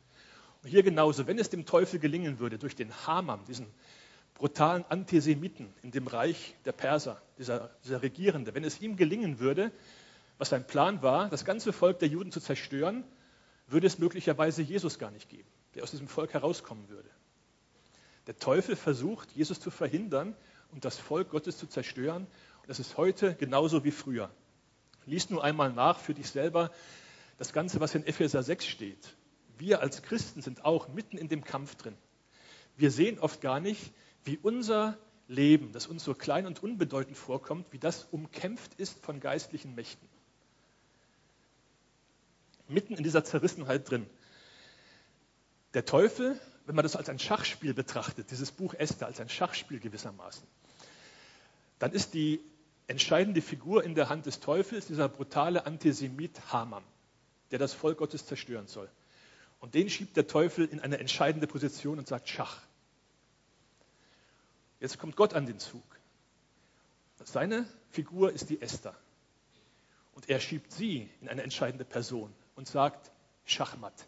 Hier 0.65 0.83
genauso, 0.83 1.27
wenn 1.27 1.39
es 1.39 1.51
dem 1.51 1.67
Teufel 1.67 2.01
gelingen 2.01 2.39
würde, 2.39 2.59
durch 2.59 2.75
den 2.75 2.91
Haman, 3.07 3.45
diesen 3.45 3.67
brutalen 4.35 4.85
Antisemiten 4.89 5.73
in 5.83 5.91
dem 5.91 6.07
Reich 6.07 6.55
der 6.65 6.73
Perser, 6.73 7.23
dieser, 7.39 7.71
dieser 7.85 8.03
Regierende, 8.03 8.55
wenn 8.55 8.65
es 8.65 8.81
ihm 8.81 8.97
gelingen 8.97 9.39
würde, 9.39 9.71
was 10.39 10.49
sein 10.49 10.67
Plan 10.67 11.03
war, 11.03 11.29
das 11.29 11.45
ganze 11.45 11.73
Volk 11.73 11.99
der 11.99 12.09
Juden 12.09 12.33
zu 12.33 12.41
zerstören, 12.41 13.05
würde 13.69 13.87
es 13.87 13.99
möglicherweise 13.99 14.63
Jesus 14.63 14.99
gar 14.99 15.11
nicht 15.11 15.29
geben, 15.29 15.49
der 15.75 15.83
aus 15.83 15.91
diesem 15.91 16.09
Volk 16.09 16.33
herauskommen 16.33 16.89
würde. 16.89 17.09
Der 18.27 18.39
Teufel 18.39 18.77
versucht, 18.77 19.31
Jesus 19.33 19.61
zu 19.61 19.71
verhindern 19.71 20.35
und 20.73 20.85
das 20.85 20.99
Volk 20.99 21.31
Gottes 21.31 21.59
zu 21.59 21.67
zerstören. 21.67 22.27
Und 22.63 22.69
das 22.69 22.79
ist 22.79 22.97
heute 22.97 23.35
genauso 23.35 23.85
wie 23.85 23.91
früher. 23.91 24.31
Lies 25.07 25.29
nur 25.31 25.45
einmal 25.45 25.73
nach 25.73 25.99
für 25.99 26.15
dich 26.15 26.29
selber 26.31 26.71
das 27.37 27.53
Ganze, 27.53 27.81
was 27.81 27.95
in 27.95 28.07
Epheser 28.07 28.43
6 28.43 28.67
steht. 28.67 29.17
Wir 29.59 29.81
als 29.81 30.03
Christen 30.03 30.41
sind 30.41 30.65
auch 30.65 30.89
mitten 30.89 31.19
in 31.19 31.29
dem 31.29 31.45
Kampf 31.45 31.75
drin. 31.77 31.97
Wir 32.77 32.91
sehen 32.91 33.19
oft 33.19 33.41
gar 33.41 33.61
nicht, 33.61 33.93
wie 34.25 34.39
unser 34.39 34.97
Leben, 35.29 35.73
das 35.73 35.87
uns 35.87 36.05
so 36.05 36.15
klein 36.15 36.47
und 36.47 36.63
unbedeutend 36.63 37.17
vorkommt, 37.17 37.67
wie 37.73 37.79
das 37.79 38.05
umkämpft 38.11 38.75
ist 38.75 39.05
von 39.05 39.21
geistlichen 39.21 39.75
Mächten. 39.75 40.09
Mitten 42.69 42.95
in 42.95 43.05
dieser 43.05 43.25
Zerrissenheit 43.25 43.89
drin. 43.89 44.07
Der 45.75 45.85
Teufel, 45.85 46.41
wenn 46.67 46.77
man 46.77 46.85
das 46.85 46.97
als 46.97 47.09
ein 47.09 47.19
Schachspiel 47.19 47.75
betrachtet, 47.75 48.31
dieses 48.31 48.53
Buch 48.53 48.75
Esther 48.75 49.07
als 49.07 49.21
ein 49.21 49.29
Schachspiel 49.29 49.81
gewissermaßen, 49.81 50.47
dann 51.79 51.93
ist 51.93 52.15
die 52.15 52.41
entscheidende 52.87 53.43
Figur 53.43 53.85
in 53.85 53.95
der 53.95 54.09
Hand 54.09 54.27
des 54.27 54.41
Teufels 54.41 54.87
dieser 54.87 55.09
brutale 55.09 55.67
Antisemit 55.67 56.53
Haman, 56.53 56.85
der 57.51 57.59
das 57.59 57.75
Volk 57.75 57.99
Gottes 57.99 58.27
zerstören 58.27 58.69
soll. 58.69 58.89
Und 59.61 59.75
den 59.75 59.91
schiebt 59.91 60.17
der 60.17 60.27
Teufel 60.27 60.67
in 60.67 60.81
eine 60.81 60.99
entscheidende 60.99 61.47
Position 61.47 61.99
und 61.99 62.07
sagt 62.07 62.29
Schach. 62.29 62.61
Jetzt 64.79 64.99
kommt 64.99 65.17
Gott 65.17 65.35
an 65.35 65.47
den 65.47 65.59
Zug. 65.59 65.83
Seine 67.25 67.67
Figur 67.91 68.33
ist 68.33 68.51
die 68.51 68.61
Esther. 68.61 68.95
Und 70.13 70.29
er 70.29 70.39
schiebt 70.41 70.73
sie 70.73 71.09
in 71.23 71.29
eine 71.29 71.43
entscheidende 71.43 71.85
Person 71.85 72.33
und 72.55 72.69
sagt 72.69 73.11
Schachmatt. 73.47 74.07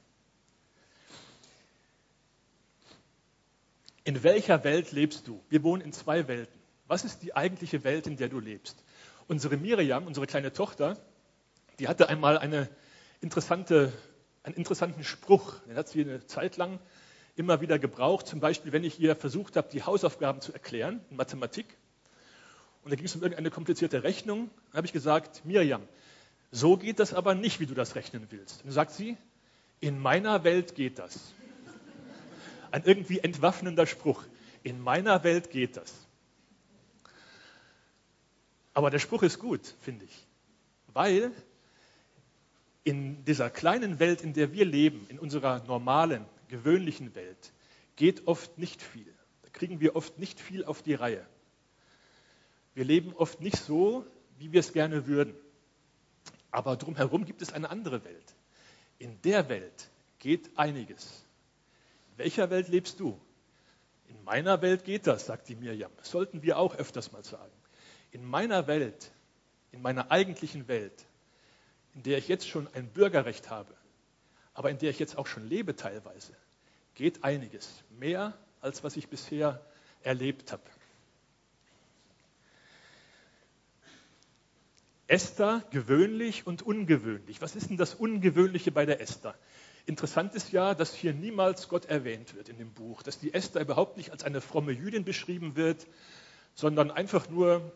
In 4.06 4.22
welcher 4.22 4.62
Welt 4.62 4.92
lebst 4.92 5.26
du? 5.26 5.42
Wir 5.48 5.64
wohnen 5.64 5.82
in 5.82 5.92
zwei 5.92 6.28
Welten. 6.28 6.60
Was 6.86 7.04
ist 7.04 7.24
die 7.24 7.34
eigentliche 7.34 7.82
Welt, 7.82 8.06
in 8.06 8.16
der 8.16 8.28
du 8.28 8.38
lebst? 8.38 8.84
Unsere 9.26 9.56
Miriam, 9.56 10.06
unsere 10.06 10.28
kleine 10.28 10.52
Tochter, 10.52 10.96
die 11.80 11.88
hatte 11.88 12.08
einmal 12.08 12.38
eine 12.38 12.68
interessante, 13.20 13.92
einen 14.44 14.54
interessanten 14.54 15.02
Spruch. 15.02 15.58
Den 15.66 15.74
hat 15.74 15.88
sie 15.88 16.02
eine 16.02 16.24
Zeit 16.24 16.56
lang 16.56 16.78
immer 17.34 17.60
wieder 17.60 17.80
gebraucht. 17.80 18.28
Zum 18.28 18.38
Beispiel, 18.38 18.70
wenn 18.70 18.84
ich 18.84 19.00
ihr 19.00 19.16
versucht 19.16 19.56
habe, 19.56 19.70
die 19.72 19.82
Hausaufgaben 19.82 20.40
zu 20.40 20.52
erklären 20.52 21.00
in 21.10 21.16
Mathematik. 21.16 21.66
Und 22.84 22.92
da 22.92 22.96
ging 22.96 23.06
es 23.06 23.16
um 23.16 23.22
irgendeine 23.22 23.50
komplizierte 23.50 24.04
Rechnung. 24.04 24.50
Dann 24.66 24.76
habe 24.76 24.86
ich 24.86 24.92
gesagt, 24.92 25.44
Miriam, 25.44 25.82
so 26.52 26.76
geht 26.76 27.00
das 27.00 27.12
aber 27.12 27.34
nicht, 27.34 27.58
wie 27.58 27.66
du 27.66 27.74
das 27.74 27.96
rechnen 27.96 28.28
willst. 28.30 28.58
Und 28.58 28.66
dann 28.66 28.74
sagt 28.74 28.92
sie, 28.92 29.16
in 29.80 29.98
meiner 29.98 30.44
Welt 30.44 30.76
geht 30.76 31.00
das. 31.00 31.32
Ein 32.70 32.84
irgendwie 32.84 33.18
entwaffnender 33.20 33.86
Spruch. 33.86 34.24
In 34.62 34.80
meiner 34.80 35.22
Welt 35.24 35.50
geht 35.50 35.76
das. 35.76 36.06
Aber 38.74 38.90
der 38.90 38.98
Spruch 38.98 39.22
ist 39.22 39.38
gut, 39.38 39.74
finde 39.80 40.04
ich, 40.04 40.26
weil 40.92 41.32
in 42.84 43.24
dieser 43.24 43.48
kleinen 43.48 43.98
Welt, 43.98 44.20
in 44.20 44.34
der 44.34 44.52
wir 44.52 44.64
leben, 44.64 45.06
in 45.08 45.18
unserer 45.18 45.64
normalen, 45.64 46.24
gewöhnlichen 46.48 47.14
Welt, 47.14 47.52
geht 47.96 48.26
oft 48.26 48.58
nicht 48.58 48.82
viel. 48.82 49.12
Da 49.42 49.48
kriegen 49.48 49.80
wir 49.80 49.96
oft 49.96 50.18
nicht 50.18 50.38
viel 50.38 50.64
auf 50.64 50.82
die 50.82 50.94
Reihe. 50.94 51.26
Wir 52.74 52.84
leben 52.84 53.14
oft 53.14 53.40
nicht 53.40 53.56
so, 53.56 54.04
wie 54.38 54.52
wir 54.52 54.60
es 54.60 54.72
gerne 54.72 55.06
würden. 55.06 55.34
Aber 56.50 56.76
drumherum 56.76 57.24
gibt 57.24 57.42
es 57.42 57.52
eine 57.52 57.70
andere 57.70 58.04
Welt. 58.04 58.34
In 58.98 59.20
der 59.22 59.48
Welt 59.48 59.90
geht 60.18 60.56
einiges. 60.56 61.25
Welcher 62.16 62.50
Welt 62.50 62.68
lebst 62.68 63.00
du? 63.00 63.20
In 64.08 64.22
meiner 64.24 64.62
Welt 64.62 64.84
geht 64.84 65.06
das, 65.06 65.26
sagt 65.26 65.48
die 65.48 65.56
Mirjam. 65.56 65.92
Das 65.96 66.10
sollten 66.10 66.42
wir 66.42 66.58
auch 66.58 66.74
öfters 66.76 67.12
mal 67.12 67.24
sagen 67.24 67.52
in 68.16 68.24
meiner 68.24 68.66
Welt, 68.66 69.12
in 69.72 69.82
meiner 69.82 70.10
eigentlichen 70.10 70.68
Welt, 70.68 71.06
in 71.94 72.02
der 72.02 72.16
ich 72.16 72.28
jetzt 72.28 72.48
schon 72.48 72.66
ein 72.72 72.88
Bürgerrecht 72.88 73.50
habe, 73.50 73.74
aber 74.54 74.70
in 74.70 74.78
der 74.78 74.88
ich 74.88 74.98
jetzt 74.98 75.18
auch 75.18 75.26
schon 75.26 75.46
lebe 75.46 75.76
teilweise, 75.76 76.32
geht 76.94 77.24
einiges. 77.24 77.82
Mehr, 77.98 78.32
als 78.62 78.82
was 78.82 78.96
ich 78.96 79.08
bisher 79.08 79.60
erlebt 80.02 80.50
habe. 80.50 80.62
Esther 85.08 85.62
gewöhnlich 85.70 86.46
und 86.46 86.62
ungewöhnlich. 86.62 87.42
Was 87.42 87.54
ist 87.54 87.68
denn 87.68 87.76
das 87.76 87.94
Ungewöhnliche 87.94 88.72
bei 88.72 88.86
der 88.86 89.02
Esther? 89.02 89.36
Interessant 89.86 90.34
ist 90.34 90.50
ja, 90.50 90.74
dass 90.74 90.94
hier 90.94 91.14
niemals 91.14 91.68
Gott 91.68 91.86
erwähnt 91.86 92.34
wird 92.34 92.48
in 92.48 92.58
dem 92.58 92.72
Buch, 92.72 93.02
dass 93.02 93.20
die 93.20 93.32
Esther 93.32 93.62
überhaupt 93.62 93.96
nicht 93.96 94.10
als 94.10 94.24
eine 94.24 94.40
fromme 94.40 94.72
Jüdin 94.72 95.04
beschrieben 95.04 95.54
wird, 95.54 95.86
sondern 96.54 96.90
einfach 96.90 97.28
nur 97.28 97.72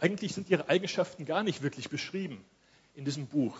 eigentlich 0.00 0.34
sind 0.34 0.50
ihre 0.50 0.68
Eigenschaften 0.68 1.24
gar 1.24 1.44
nicht 1.44 1.62
wirklich 1.62 1.88
beschrieben 1.88 2.44
in 2.94 3.04
diesem 3.04 3.28
Buch. 3.28 3.56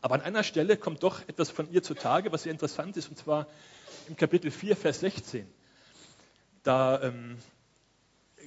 Aber 0.00 0.14
an 0.14 0.20
einer 0.20 0.44
Stelle 0.44 0.76
kommt 0.76 1.02
doch 1.02 1.26
etwas 1.28 1.50
von 1.50 1.70
ihr 1.72 1.82
zutage, 1.82 2.30
was 2.30 2.44
sehr 2.44 2.52
interessant 2.52 2.96
ist, 2.96 3.08
und 3.08 3.18
zwar 3.18 3.48
im 4.08 4.16
Kapitel 4.16 4.50
4, 4.50 4.76
Vers 4.76 5.00
16. 5.00 5.46
Da 6.62 7.02
ähm, 7.02 7.38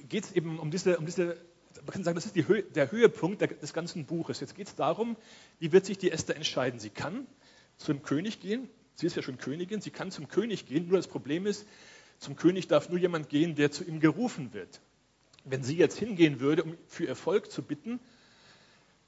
geht 0.08 0.24
es 0.24 0.32
eben 0.32 0.58
um 0.58 0.70
diese, 0.70 0.96
um 0.96 1.04
diese, 1.04 1.36
man 1.76 1.86
kann 1.88 2.04
sagen, 2.04 2.14
das 2.14 2.24
ist 2.24 2.36
Höhe, 2.36 2.62
der 2.62 2.90
Höhepunkt 2.90 3.42
des 3.42 3.72
ganzen 3.74 4.06
Buches. 4.06 4.40
Jetzt 4.40 4.54
geht 4.54 4.68
es 4.68 4.74
darum, 4.74 5.16
wie 5.58 5.72
wird 5.72 5.84
sich 5.84 5.98
die 5.98 6.10
Esther 6.10 6.36
entscheiden. 6.36 6.80
Sie 6.80 6.90
kann 6.90 7.26
zum 7.76 8.02
König 8.02 8.40
gehen, 8.40 8.68
sie 8.94 9.06
ist 9.06 9.16
ja 9.16 9.22
schon 9.22 9.38
Königin, 9.38 9.80
sie 9.80 9.90
kann 9.90 10.10
zum 10.10 10.28
König 10.28 10.66
gehen, 10.66 10.88
nur 10.88 10.96
das 10.96 11.08
Problem 11.08 11.46
ist, 11.46 11.66
zum 12.18 12.36
König 12.36 12.68
darf 12.68 12.88
nur 12.88 12.98
jemand 12.98 13.28
gehen, 13.28 13.54
der 13.54 13.70
zu 13.70 13.84
ihm 13.84 14.00
gerufen 14.00 14.52
wird. 14.52 14.80
Wenn 15.44 15.64
sie 15.64 15.76
jetzt 15.76 15.98
hingehen 15.98 16.38
würde, 16.38 16.62
um 16.62 16.76
für 16.86 17.08
Erfolg 17.08 17.50
zu 17.50 17.62
bitten, 17.62 17.98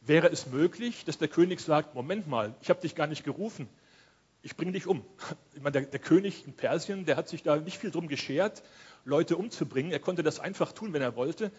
wäre 0.01 0.29
es 0.31 0.47
möglich, 0.47 1.05
dass 1.05 1.19
der 1.19 1.29
König 1.29 1.61
sagt, 1.61 1.95
Moment 1.95 2.27
mal, 2.27 2.55
ich 2.61 2.71
habe 2.71 2.81
dich 2.81 2.95
gar 2.95 3.07
nicht 3.07 3.25
gerufen, 3.25 3.69
ich 4.43 4.57
bringe 4.57 4.73
dich 4.73 4.87
um. 4.87 5.03
Ich 5.55 5.63
meine, 5.63 5.73
der, 5.73 5.83
der, 5.83 6.01
König 6.01 6.47
in 6.47 6.53
Persien, 6.53 7.07
der 7.07 7.17
hat 7.17 7.29
sich 7.29 7.43
da 7.43 7.57
nicht 7.57 7.79
viel 7.79 7.91
drum 7.91 8.09
geschert, 8.09 8.63
Leute 9.05 9.37
umzubringen. 9.37 9.91
Er 9.91 10.01
konnte 10.01 10.23
das 10.23 10.39
einfach 10.39 10.73
tun, 10.73 10.93
wenn 10.93 11.01
er 11.01 11.17
wollte. 11.17 11.51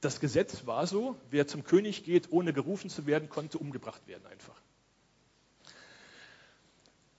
Das 0.00 0.18
Gesetz 0.18 0.66
war 0.66 0.86
so, 0.86 1.16
wer 1.30 1.46
zum 1.46 1.62
König 1.62 2.02
geht, 2.02 2.32
ohne 2.32 2.52
gerufen 2.52 2.90
zu 2.90 3.06
werden, 3.06 3.28
konnte 3.28 3.58
umgebracht 3.58 4.06
werden 4.08 4.26
einfach. 4.26 4.60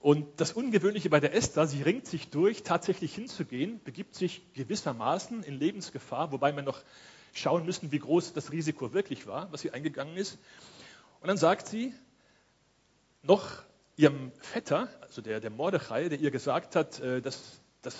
Und 0.00 0.40
das 0.40 0.52
Ungewöhnliche 0.52 1.10
bei 1.10 1.20
der 1.20 1.34
Esther, 1.34 1.66
sie 1.66 1.82
ringt 1.82 2.06
sich 2.06 2.30
durch, 2.30 2.62
tatsächlich 2.62 3.14
hinzugehen, 3.14 3.80
begibt 3.84 4.14
sich 4.14 4.42
gewissermaßen 4.54 5.42
in 5.42 5.58
Lebensgefahr, 5.58 6.32
wobei 6.32 6.56
wir 6.56 6.62
noch 6.62 6.80
schauen 7.34 7.66
müssen, 7.66 7.92
wie 7.92 7.98
groß 7.98 8.32
das 8.32 8.50
Risiko 8.50 8.94
wirklich 8.94 9.26
war, 9.26 9.52
was 9.52 9.60
sie 9.60 9.72
eingegangen 9.72 10.16
ist. 10.16 10.38
Und 11.20 11.28
dann 11.28 11.36
sagt 11.36 11.68
sie 11.68 11.92
noch 13.22 13.62
ihrem 13.96 14.32
Vetter, 14.40 14.88
also 15.02 15.20
der, 15.20 15.38
der 15.38 15.50
Mordechai, 15.50 16.08
der 16.08 16.18
ihr 16.18 16.30
gesagt 16.30 16.76
hat, 16.76 16.98
äh, 17.00 17.20
dass 17.20 17.60
das 17.82 17.94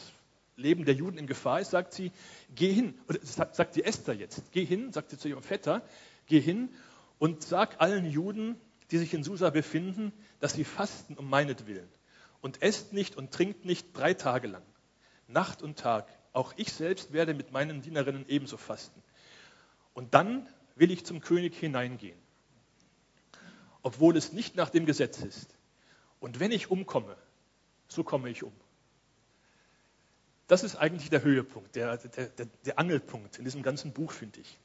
Leben 0.57 0.87
der 0.87 0.95
Juden 0.95 1.19
in 1.19 1.26
Gefahr 1.26 1.61
ist, 1.61 1.71
sagt 1.71 1.92
sie, 1.92 2.12
geh 2.54 2.73
hin, 2.73 2.99
oder 3.09 3.19
sagt, 3.23 3.57
sagt 3.57 3.76
die 3.76 3.85
Esther 3.85 4.14
jetzt, 4.14 4.52
geh 4.52 4.64
hin, 4.64 4.90
sagt 4.92 5.11
sie 5.11 5.19
zu 5.19 5.28
ihrem 5.28 5.42
Vetter, 5.42 5.83
geh 6.26 6.40
hin 6.40 6.71
und 7.19 7.42
sag 7.42 7.78
allen 7.83 8.11
Juden, 8.11 8.59
die 8.91 8.99
sich 8.99 9.15
in 9.15 9.23
Susa 9.23 9.51
befinden, 9.51 10.13
dass 10.41 10.55
sie 10.55 10.65
fasten 10.65 11.15
um 11.15 11.29
meinetwillen. 11.29 11.89
Und 12.41 12.63
esst 12.63 12.93
nicht 12.93 13.17
und 13.17 13.33
trinkt 13.33 13.65
nicht 13.65 13.97
drei 13.97 14.15
Tage 14.15 14.49
lang, 14.49 14.63
Nacht 15.29 15.63
und 15.63 15.79
Tag. 15.79 16.09
Auch 16.33 16.55
ich 16.57 16.73
selbst 16.73 17.13
werde 17.13 17.35
mit 17.35 17.53
meinen 17.53 17.83
Dienerinnen 17.83 18.27
ebenso 18.29 18.57
fasten. 18.57 19.03
Und 19.95 20.15
dann 20.15 20.49
will 20.77 20.91
ich 20.91 21.05
zum 21.05 21.21
König 21.21 21.55
hineingehen, 21.57 22.19
obwohl 23.83 24.17
es 24.17 24.33
nicht 24.33 24.57
nach 24.57 24.71
dem 24.71 24.87
Gesetz 24.87 25.21
ist. 25.21 25.55
Und 26.21 26.41
wenn 26.41 26.53
ich 26.53 26.71
umkomme, 26.71 27.17
so 27.89 28.05
komme 28.05 28.31
ich 28.31 28.43
um. 28.43 28.53
Das 30.47 30.65
ist 30.65 30.77
eigentlich 30.77 31.11
der 31.11 31.23
Höhepunkt, 31.23 31.77
der, 31.77 31.97
der, 31.97 32.27
der, 32.29 32.47
der 32.47 32.79
Angelpunkt 32.79 33.39
in 33.39 33.45
diesem 33.45 33.63
ganzen 33.63 33.93
Buch, 33.93 34.13
finde 34.13 34.41
ich. 34.41 34.59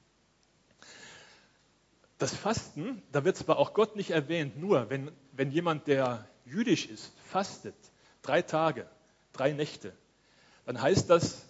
Das 2.17 2.33
Fasten, 2.33 3.01
da 3.11 3.25
wird 3.25 3.35
zwar 3.35 3.57
auch 3.57 3.73
Gott 3.73 3.95
nicht 3.95 4.11
erwähnt, 4.11 4.57
nur 4.57 4.89
wenn, 4.89 5.11
wenn 5.33 5.51
jemand, 5.51 5.87
der 5.87 6.27
jüdisch 6.45 6.85
ist, 6.85 7.11
fastet, 7.29 7.75
drei 8.21 8.41
Tage, 8.41 8.89
drei 9.33 9.51
Nächte, 9.51 9.93
dann 10.65 10.81
heißt 10.81 11.09
das, 11.09 11.45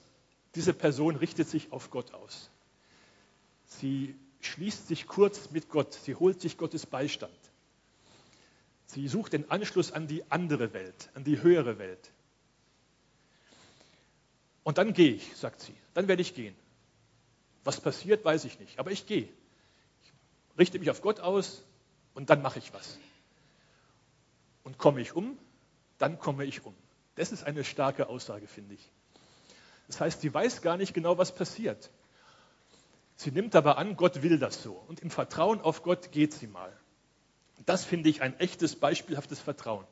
diese 0.55 0.73
Person 0.73 1.15
richtet 1.15 1.47
sich 1.47 1.71
auf 1.71 1.91
Gott 1.91 2.13
aus. 2.13 2.49
Sie 3.65 4.15
schließt 4.41 4.87
sich 4.87 5.07
kurz 5.07 5.51
mit 5.51 5.69
Gott, 5.69 5.93
sie 5.93 6.15
holt 6.15 6.41
sich 6.41 6.57
Gottes 6.57 6.85
Beistand. 6.85 7.33
Sie 8.87 9.07
sucht 9.07 9.33
den 9.33 9.49
Anschluss 9.51 9.91
an 9.91 10.07
die 10.07 10.29
andere 10.31 10.73
Welt, 10.73 11.09
an 11.13 11.23
die 11.23 11.41
höhere 11.41 11.77
Welt. 11.77 12.11
Und 14.63 14.77
dann 14.77 14.93
gehe 14.93 15.11
ich, 15.11 15.35
sagt 15.35 15.61
sie. 15.61 15.75
Dann 15.93 16.07
werde 16.07 16.21
ich 16.21 16.33
gehen. 16.33 16.55
Was 17.63 17.81
passiert, 17.81 18.23
weiß 18.25 18.45
ich 18.45 18.59
nicht. 18.59 18.79
Aber 18.79 18.91
ich 18.91 19.05
gehe. 19.05 19.29
Ich 20.55 20.59
richte 20.59 20.79
mich 20.79 20.89
auf 20.89 21.01
Gott 21.01 21.19
aus 21.19 21.63
und 22.13 22.29
dann 22.29 22.41
mache 22.41 22.59
ich 22.59 22.73
was. 22.73 22.97
Und 24.63 24.77
komme 24.77 25.01
ich 25.01 25.13
um, 25.13 25.37
dann 25.97 26.17
komme 26.17 26.45
ich 26.45 26.65
um. 26.65 26.73
Das 27.15 27.33
ist 27.33 27.43
eine 27.43 27.65
starke 27.65 28.07
Aussage, 28.07 28.47
finde 28.47 28.75
ich. 28.75 28.91
Das 29.87 29.99
heißt, 29.99 30.21
sie 30.21 30.33
weiß 30.33 30.61
gar 30.61 30.77
nicht 30.77 30.93
genau, 30.93 31.17
was 31.17 31.35
passiert. 31.35 31.91
Sie 33.17 33.31
nimmt 33.31 33.53
aber 33.53 33.77
an, 33.77 33.97
Gott 33.97 34.23
will 34.23 34.39
das 34.39 34.63
so. 34.63 34.71
Und 34.87 35.01
im 35.01 35.09
Vertrauen 35.09 35.59
auf 35.59 35.83
Gott 35.83 36.13
geht 36.13 36.33
sie 36.33 36.47
mal. 36.47 36.71
Das 37.65 37.83
finde 37.83 38.07
ich 38.07 38.21
ein 38.21 38.39
echtes, 38.39 38.77
beispielhaftes 38.77 39.41
Vertrauen. 39.41 39.85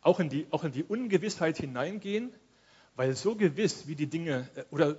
Auch 0.00 0.18
in, 0.18 0.30
die, 0.30 0.46
auch 0.50 0.64
in 0.64 0.72
die 0.72 0.84
Ungewissheit 0.84 1.58
hineingehen, 1.58 2.32
weil 2.94 3.14
so 3.14 3.36
gewiss, 3.36 3.86
wie 3.86 3.96
die 3.96 4.06
Dinge, 4.06 4.48
äh, 4.54 4.64
oder 4.70 4.96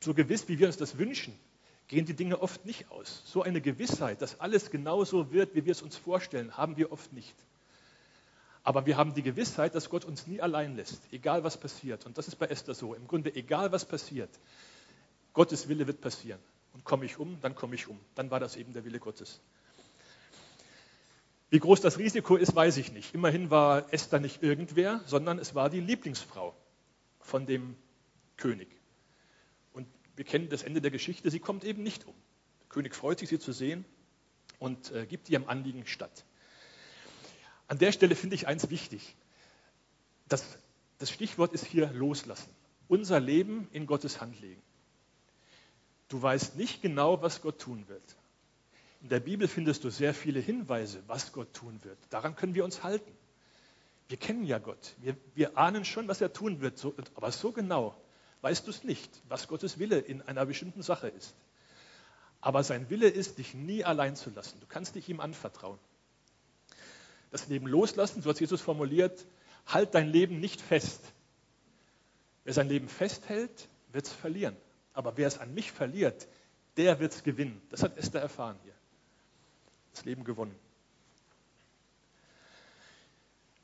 so 0.00 0.12
gewiss, 0.12 0.46
wie 0.48 0.58
wir 0.58 0.66
uns 0.66 0.76
das 0.76 0.98
wünschen, 0.98 1.38
gehen 1.88 2.06
die 2.06 2.14
Dinge 2.14 2.40
oft 2.40 2.64
nicht 2.64 2.90
aus. 2.90 3.22
So 3.26 3.42
eine 3.42 3.60
Gewissheit, 3.60 4.22
dass 4.22 4.40
alles 4.40 4.70
genauso 4.70 5.32
wird, 5.32 5.54
wie 5.54 5.64
wir 5.64 5.72
es 5.72 5.82
uns 5.82 5.96
vorstellen, 5.96 6.56
haben 6.56 6.76
wir 6.76 6.92
oft 6.92 7.12
nicht. 7.12 7.34
Aber 8.62 8.86
wir 8.86 8.96
haben 8.96 9.12
die 9.12 9.22
Gewissheit, 9.22 9.74
dass 9.74 9.90
Gott 9.90 10.06
uns 10.06 10.26
nie 10.26 10.40
allein 10.40 10.74
lässt, 10.74 11.02
egal 11.12 11.44
was 11.44 11.58
passiert. 11.58 12.06
Und 12.06 12.16
das 12.16 12.28
ist 12.28 12.36
bei 12.36 12.46
Esther 12.46 12.74
so. 12.74 12.94
Im 12.94 13.06
Grunde, 13.06 13.34
egal 13.34 13.72
was 13.72 13.84
passiert, 13.84 14.30
Gottes 15.34 15.68
Wille 15.68 15.86
wird 15.86 16.00
passieren. 16.00 16.40
Und 16.72 16.84
komme 16.84 17.04
ich 17.04 17.18
um, 17.18 17.38
dann 17.42 17.54
komme 17.54 17.74
ich 17.74 17.88
um. 17.88 18.00
Dann 18.14 18.30
war 18.30 18.40
das 18.40 18.56
eben 18.56 18.72
der 18.72 18.84
Wille 18.84 18.98
Gottes. 18.98 19.40
Wie 21.50 21.58
groß 21.58 21.82
das 21.82 21.98
Risiko 21.98 22.36
ist, 22.36 22.56
weiß 22.56 22.78
ich 22.78 22.90
nicht. 22.90 23.14
Immerhin 23.14 23.50
war 23.50 23.92
Esther 23.92 24.18
nicht 24.18 24.42
irgendwer, 24.42 25.00
sondern 25.06 25.38
es 25.38 25.54
war 25.54 25.68
die 25.68 25.80
Lieblingsfrau 25.80 26.54
von 27.20 27.46
dem 27.46 27.76
König. 28.36 28.68
Wir 30.16 30.24
kennen 30.24 30.48
das 30.48 30.62
Ende 30.62 30.80
der 30.80 30.90
Geschichte, 30.90 31.30
sie 31.30 31.40
kommt 31.40 31.64
eben 31.64 31.82
nicht 31.82 32.06
um. 32.06 32.14
Der 32.62 32.68
König 32.68 32.94
freut 32.94 33.18
sich, 33.18 33.28
sie 33.28 33.38
zu 33.38 33.52
sehen 33.52 33.84
und 34.58 34.92
äh, 34.92 35.06
gibt 35.06 35.28
ihrem 35.28 35.48
Anliegen 35.48 35.86
statt. 35.86 36.24
An 37.66 37.78
der 37.78 37.92
Stelle 37.92 38.14
finde 38.14 38.36
ich 38.36 38.46
eins 38.46 38.70
wichtig. 38.70 39.16
Das, 40.28 40.58
das 40.98 41.10
Stichwort 41.10 41.52
ist 41.52 41.66
hier 41.66 41.90
loslassen. 41.92 42.50
Unser 42.88 43.20
Leben 43.20 43.68
in 43.72 43.86
Gottes 43.86 44.20
Hand 44.20 44.40
legen. 44.40 44.62
Du 46.08 46.20
weißt 46.20 46.56
nicht 46.56 46.82
genau, 46.82 47.22
was 47.22 47.40
Gott 47.40 47.60
tun 47.60 47.88
wird. 47.88 48.16
In 49.00 49.08
der 49.08 49.20
Bibel 49.20 49.48
findest 49.48 49.84
du 49.84 49.90
sehr 49.90 50.14
viele 50.14 50.40
Hinweise, 50.40 51.02
was 51.06 51.32
Gott 51.32 51.52
tun 51.54 51.80
wird. 51.82 51.98
Daran 52.10 52.36
können 52.36 52.54
wir 52.54 52.64
uns 52.64 52.82
halten. 52.82 53.10
Wir 54.08 54.18
kennen 54.18 54.44
ja 54.44 54.58
Gott. 54.58 54.94
Wir, 54.98 55.16
wir 55.34 55.58
ahnen 55.58 55.84
schon, 55.84 56.08
was 56.08 56.20
er 56.20 56.32
tun 56.32 56.60
wird. 56.60 56.78
So, 56.78 56.94
aber 57.14 57.32
so 57.32 57.52
genau 57.52 57.96
weißt 58.44 58.66
du 58.66 58.70
es 58.70 58.84
nicht, 58.84 59.10
was 59.28 59.48
Gottes 59.48 59.78
Wille 59.80 59.98
in 59.98 60.22
einer 60.22 60.46
bestimmten 60.46 60.82
Sache 60.82 61.08
ist. 61.08 61.34
Aber 62.40 62.62
sein 62.62 62.88
Wille 62.90 63.08
ist, 63.08 63.38
dich 63.38 63.54
nie 63.54 63.84
allein 63.84 64.14
zu 64.14 64.30
lassen. 64.30 64.60
Du 64.60 64.66
kannst 64.66 64.94
dich 64.94 65.08
ihm 65.08 65.18
anvertrauen 65.18 65.78
das 67.34 67.48
Leben 67.48 67.66
loslassen, 67.66 68.22
so 68.22 68.30
hat 68.30 68.38
Jesus 68.38 68.60
formuliert, 68.60 69.26
halt 69.66 69.92
dein 69.96 70.08
Leben 70.08 70.38
nicht 70.38 70.60
fest. 70.60 71.00
Wer 72.44 72.54
sein 72.54 72.68
Leben 72.68 72.88
festhält, 72.88 73.68
wird 73.90 74.06
es 74.06 74.12
verlieren. 74.12 74.56
Aber 74.92 75.16
wer 75.16 75.26
es 75.26 75.38
an 75.38 75.52
mich 75.52 75.72
verliert, 75.72 76.28
der 76.76 77.00
wird 77.00 77.12
es 77.12 77.24
gewinnen. 77.24 77.60
Das 77.70 77.82
hat 77.82 77.98
Esther 77.98 78.20
erfahren 78.20 78.56
hier. 78.62 78.74
Das 79.92 80.04
Leben 80.04 80.22
gewonnen. 80.22 80.54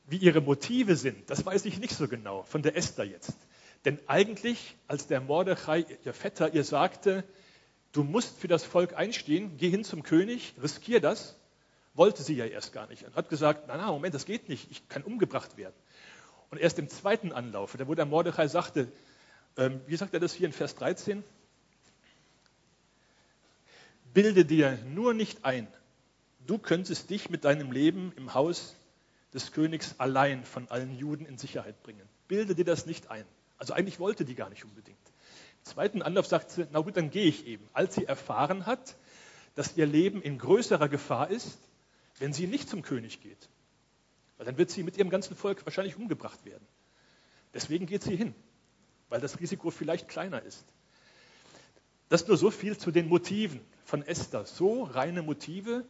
Wie 0.09 0.17
ihre 0.17 0.41
Motive 0.41 0.97
sind, 0.97 1.31
das 1.31 1.47
weiß 1.47 1.65
ich 1.67 1.79
nicht 1.79 1.95
so 1.95 2.09
genau 2.09 2.43
von 2.43 2.63
der 2.63 2.77
Esther 2.77 3.05
jetzt. 3.05 3.37
Denn 3.85 3.99
eigentlich, 4.07 4.77
als 4.89 5.07
der 5.07 5.21
Mordechai, 5.21 5.87
ihr 6.05 6.12
Vetter, 6.12 6.53
ihr 6.53 6.64
sagte, 6.64 7.25
du 7.93 8.05
musst 8.05 8.38
für 8.38 8.49
das 8.49 8.64
Volk 8.64 8.95
einstehen, 8.95 9.57
geh 9.57 9.71
hin 9.71 9.85
zum 9.85 10.03
König, 10.03 10.55
riskier 10.62 11.01
das, 11.01 11.37
wollte 11.95 12.23
sie 12.23 12.35
ja 12.35 12.45
erst 12.45 12.73
gar 12.73 12.87
nicht 12.88 13.05
und 13.05 13.16
hat 13.16 13.29
gesagt, 13.29 13.64
na, 13.69 13.77
na, 13.77 13.87
Moment, 13.87 14.14
das 14.14 14.27
geht 14.27 14.49
nicht, 14.49 14.71
ich 14.71 14.88
kann 14.88 15.03
umgebracht 15.03 15.57
werden. 15.57 15.75
Und 16.51 16.59
erst 16.59 16.79
im 16.79 16.88
zweiten 16.88 17.33
Anlauf, 17.33 17.77
wo 17.87 17.95
der 17.95 18.07
Mordechai 18.07 18.49
sagte, 18.49 18.90
ähm, 19.57 19.81
wie 19.87 19.97
sagt 19.97 20.14
er 20.14 20.21
das 20.21 20.35
hier 20.35 20.47
in 20.47 20.53
Vers 20.53 20.75
13? 20.77 21.25
Bilde 24.12 24.45
dir 24.45 24.79
nur 24.87 25.14
nicht 25.14 25.45
ein, 25.45 25.69
du 26.47 26.59
könntest 26.59 27.11
dich 27.11 27.31
mit 27.31 27.45
deinem 27.45 27.73
Leben 27.73 28.12
im 28.16 28.35
Haus 28.35 28.75
des 29.33 29.53
Königs 29.53 29.95
allein 29.99 30.45
von 30.45 30.69
allen 30.69 30.97
Juden 30.99 31.25
in 31.25 31.38
Sicherheit 31.38 31.81
bringen. 31.83 32.09
Bilde 32.27 32.55
dir 32.55 32.64
das 32.64 32.87
nicht 32.87 33.11
ein. 33.11 33.25
Also 33.61 33.75
eigentlich 33.75 34.01
wollte 34.01 34.25
die 34.25 34.35
gar 34.35 34.49
nicht 34.49 34.64
unbedingt. 34.64 34.99
Im 35.59 35.64
zweiten 35.64 36.03
Anlauf 36.03 36.27
sagt 36.27 36.51
sie, 36.51 36.66
na 36.73 36.81
gut, 36.81 36.96
dann 36.96 37.11
gehe 37.11 37.27
ich 37.27 37.46
eben. 37.46 37.68
Als 37.75 37.94
sie 37.94 38.07
erfahren 38.07 38.64
hat, 38.64 38.96
dass 39.55 39.77
ihr 39.77 39.85
Leben 39.85 40.23
in 40.23 40.38
größerer 40.38 40.88
Gefahr 40.88 41.31
ist, 41.31 41.59
wenn 42.18 42.33
sie 42.33 42.46
nicht 42.46 42.70
zum 42.70 42.81
König 42.81 43.20
geht. 43.20 43.51
Weil 44.38 44.46
dann 44.46 44.57
wird 44.57 44.70
sie 44.70 44.83
mit 44.83 44.96
ihrem 44.96 45.11
ganzen 45.11 45.37
Volk 45.37 45.66
wahrscheinlich 45.66 45.96
umgebracht 45.96 46.46
werden. 46.46 46.66
Deswegen 47.53 47.85
geht 47.85 48.03
sie 48.03 48.16
hin, 48.16 48.35
weil 49.11 49.20
das 49.20 49.38
Risiko 49.38 49.70
vielleicht 49.70 50.09
kleiner 50.09 50.42
ist. 50.42 50.64
Das 52.09 52.27
nur 52.27 52.38
so 52.38 52.51
viel 52.51 52.79
zu 52.79 52.90
den 52.90 53.09
Motiven 53.09 53.61
von 53.85 54.03
Esther. 54.03 54.46
So 54.46 54.85
reine 54.85 55.23
Motive 55.23 55.85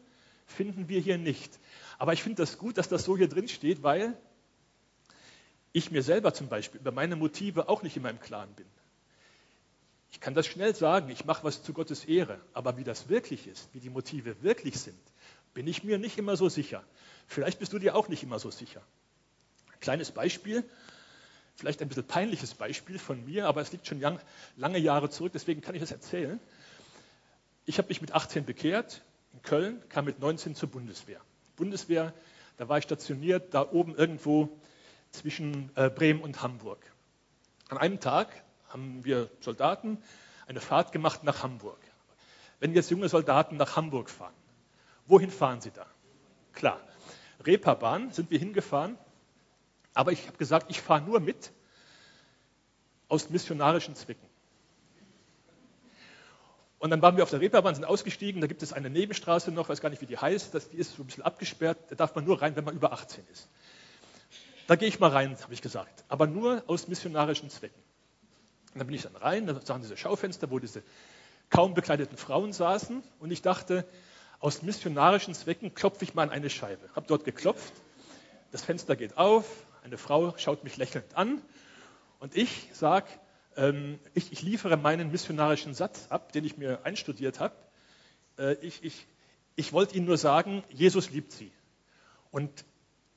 finden 0.44 0.88
wir 0.88 1.00
hier 1.00 1.18
nicht. 1.18 1.60
Aber 1.98 2.14
ich 2.14 2.24
finde 2.24 2.42
das 2.42 2.58
gut, 2.58 2.78
dass 2.78 2.88
das 2.88 3.04
so 3.04 3.16
hier 3.16 3.28
drin 3.28 3.46
steht, 3.46 3.84
weil 3.84 4.16
ich 5.72 5.90
mir 5.90 6.02
selber 6.02 6.34
zum 6.34 6.48
Beispiel 6.48 6.80
über 6.80 6.92
meine 6.92 7.16
Motive 7.16 7.68
auch 7.68 7.82
nicht 7.82 7.96
immer 7.96 8.10
im 8.10 8.20
Klaren 8.20 8.52
bin. 8.54 8.66
Ich 10.12 10.20
kann 10.20 10.34
das 10.34 10.46
schnell 10.46 10.74
sagen, 10.74 11.08
ich 11.10 11.24
mache 11.24 11.44
was 11.44 11.62
zu 11.62 11.72
Gottes 11.72 12.04
Ehre, 12.04 12.40
aber 12.52 12.76
wie 12.76 12.84
das 12.84 13.08
wirklich 13.08 13.46
ist, 13.46 13.68
wie 13.72 13.80
die 13.80 13.90
Motive 13.90 14.42
wirklich 14.42 14.80
sind, 14.80 14.98
bin 15.54 15.66
ich 15.66 15.84
mir 15.84 15.98
nicht 15.98 16.18
immer 16.18 16.36
so 16.36 16.48
sicher. 16.48 16.82
Vielleicht 17.28 17.60
bist 17.60 17.72
du 17.72 17.78
dir 17.78 17.94
auch 17.94 18.08
nicht 18.08 18.22
immer 18.22 18.38
so 18.38 18.50
sicher. 18.50 18.82
Ein 19.72 19.80
kleines 19.80 20.10
Beispiel, 20.10 20.64
vielleicht 21.54 21.80
ein 21.80 21.88
bisschen 21.88 22.06
peinliches 22.06 22.54
Beispiel 22.54 22.98
von 22.98 23.24
mir, 23.24 23.46
aber 23.46 23.60
es 23.60 23.70
liegt 23.70 23.86
schon 23.86 24.00
lang, 24.00 24.18
lange 24.56 24.78
Jahre 24.78 25.10
zurück, 25.10 25.32
deswegen 25.32 25.60
kann 25.60 25.74
ich 25.76 25.80
das 25.80 25.92
erzählen. 25.92 26.40
Ich 27.66 27.78
habe 27.78 27.88
mich 27.88 28.00
mit 28.00 28.12
18 28.12 28.44
bekehrt 28.44 29.02
in 29.32 29.42
Köln, 29.42 29.80
kam 29.90 30.06
mit 30.06 30.18
19 30.18 30.56
zur 30.56 30.70
Bundeswehr. 30.70 31.20
Bundeswehr, 31.56 32.12
da 32.56 32.68
war 32.68 32.78
ich 32.78 32.84
stationiert, 32.84 33.54
da 33.54 33.70
oben 33.70 33.94
irgendwo 33.94 34.48
zwischen 35.10 35.70
äh, 35.76 35.90
Bremen 35.90 36.20
und 36.20 36.42
Hamburg. 36.42 36.78
An 37.68 37.78
einem 37.78 38.00
Tag 38.00 38.28
haben 38.68 39.04
wir 39.04 39.30
Soldaten 39.40 39.98
eine 40.46 40.60
Fahrt 40.60 40.92
gemacht 40.92 41.24
nach 41.24 41.42
Hamburg. 41.42 41.78
Wenn 42.58 42.74
jetzt 42.74 42.90
junge 42.90 43.08
Soldaten 43.08 43.56
nach 43.56 43.76
Hamburg 43.76 44.10
fahren, 44.10 44.34
Wohin 45.10 45.32
fahren 45.32 45.60
Sie 45.60 45.72
da? 45.72 45.86
Klar, 46.52 46.80
Reeperbahn 47.44 48.12
sind 48.12 48.30
wir 48.30 48.38
hingefahren, 48.38 48.96
aber 49.92 50.12
ich 50.12 50.28
habe 50.28 50.38
gesagt, 50.38 50.66
ich 50.70 50.80
fahre 50.80 51.02
nur 51.02 51.18
mit 51.18 51.50
aus 53.08 53.28
missionarischen 53.28 53.96
Zwecken. 53.96 54.28
Und 56.78 56.90
dann 56.90 57.02
waren 57.02 57.16
wir 57.16 57.24
auf 57.24 57.30
der 57.30 57.40
Reeperbahn, 57.40 57.74
sind 57.74 57.84
ausgestiegen, 57.84 58.40
da 58.40 58.46
gibt 58.46 58.62
es 58.62 58.72
eine 58.72 58.88
Nebenstraße 58.88 59.50
noch, 59.50 59.68
weiß 59.68 59.80
gar 59.80 59.90
nicht, 59.90 60.00
wie 60.00 60.06
die 60.06 60.16
heißt, 60.16 60.54
die 60.72 60.76
ist 60.76 60.94
so 60.94 61.02
ein 61.02 61.06
bisschen 61.06 61.24
abgesperrt, 61.24 61.78
da 61.88 61.96
darf 61.96 62.14
man 62.14 62.24
nur 62.24 62.40
rein, 62.40 62.54
wenn 62.54 62.64
man 62.64 62.76
über 62.76 62.92
18 62.92 63.24
ist. 63.32 63.48
Da 64.70 64.76
gehe 64.76 64.86
ich 64.86 65.00
mal 65.00 65.10
rein, 65.10 65.36
habe 65.42 65.52
ich 65.52 65.62
gesagt, 65.62 66.04
aber 66.06 66.28
nur 66.28 66.62
aus 66.68 66.86
missionarischen 66.86 67.50
Zwecken. 67.50 67.82
Und 68.72 68.78
dann 68.78 68.86
bin 68.86 68.94
ich 68.94 69.02
dann 69.02 69.16
rein, 69.16 69.44
da 69.48 69.60
sahen 69.60 69.82
diese 69.82 69.96
Schaufenster, 69.96 70.48
wo 70.48 70.60
diese 70.60 70.84
kaum 71.48 71.74
bekleideten 71.74 72.16
Frauen 72.16 72.52
saßen 72.52 73.02
und 73.18 73.32
ich 73.32 73.42
dachte, 73.42 73.84
aus 74.38 74.62
missionarischen 74.62 75.34
Zwecken 75.34 75.74
klopfe 75.74 76.04
ich 76.04 76.14
mal 76.14 76.22
an 76.22 76.30
eine 76.30 76.48
Scheibe. 76.50 76.88
Habe 76.94 77.04
dort 77.08 77.24
geklopft, 77.24 77.72
das 78.52 78.62
Fenster 78.62 78.94
geht 78.94 79.16
auf, 79.18 79.44
eine 79.82 79.98
Frau 79.98 80.38
schaut 80.38 80.62
mich 80.62 80.76
lächelnd 80.76 81.16
an 81.16 81.42
und 82.20 82.36
ich 82.36 82.68
sage, 82.72 83.08
ähm, 83.56 83.98
ich, 84.14 84.30
ich, 84.30 84.40
liefere 84.40 84.76
meinen 84.76 85.10
missionarischen 85.10 85.74
Satz 85.74 86.06
ab, 86.10 86.30
den 86.30 86.44
ich 86.44 86.58
mir 86.58 86.84
einstudiert 86.84 87.40
habe. 87.40 87.56
Äh, 88.38 88.54
ich, 88.60 88.84
ich, 88.84 89.08
ich 89.56 89.72
wollte 89.72 89.96
Ihnen 89.96 90.06
nur 90.06 90.16
sagen, 90.16 90.62
Jesus 90.68 91.10
liebt 91.10 91.32
Sie. 91.32 91.50
Und 92.30 92.64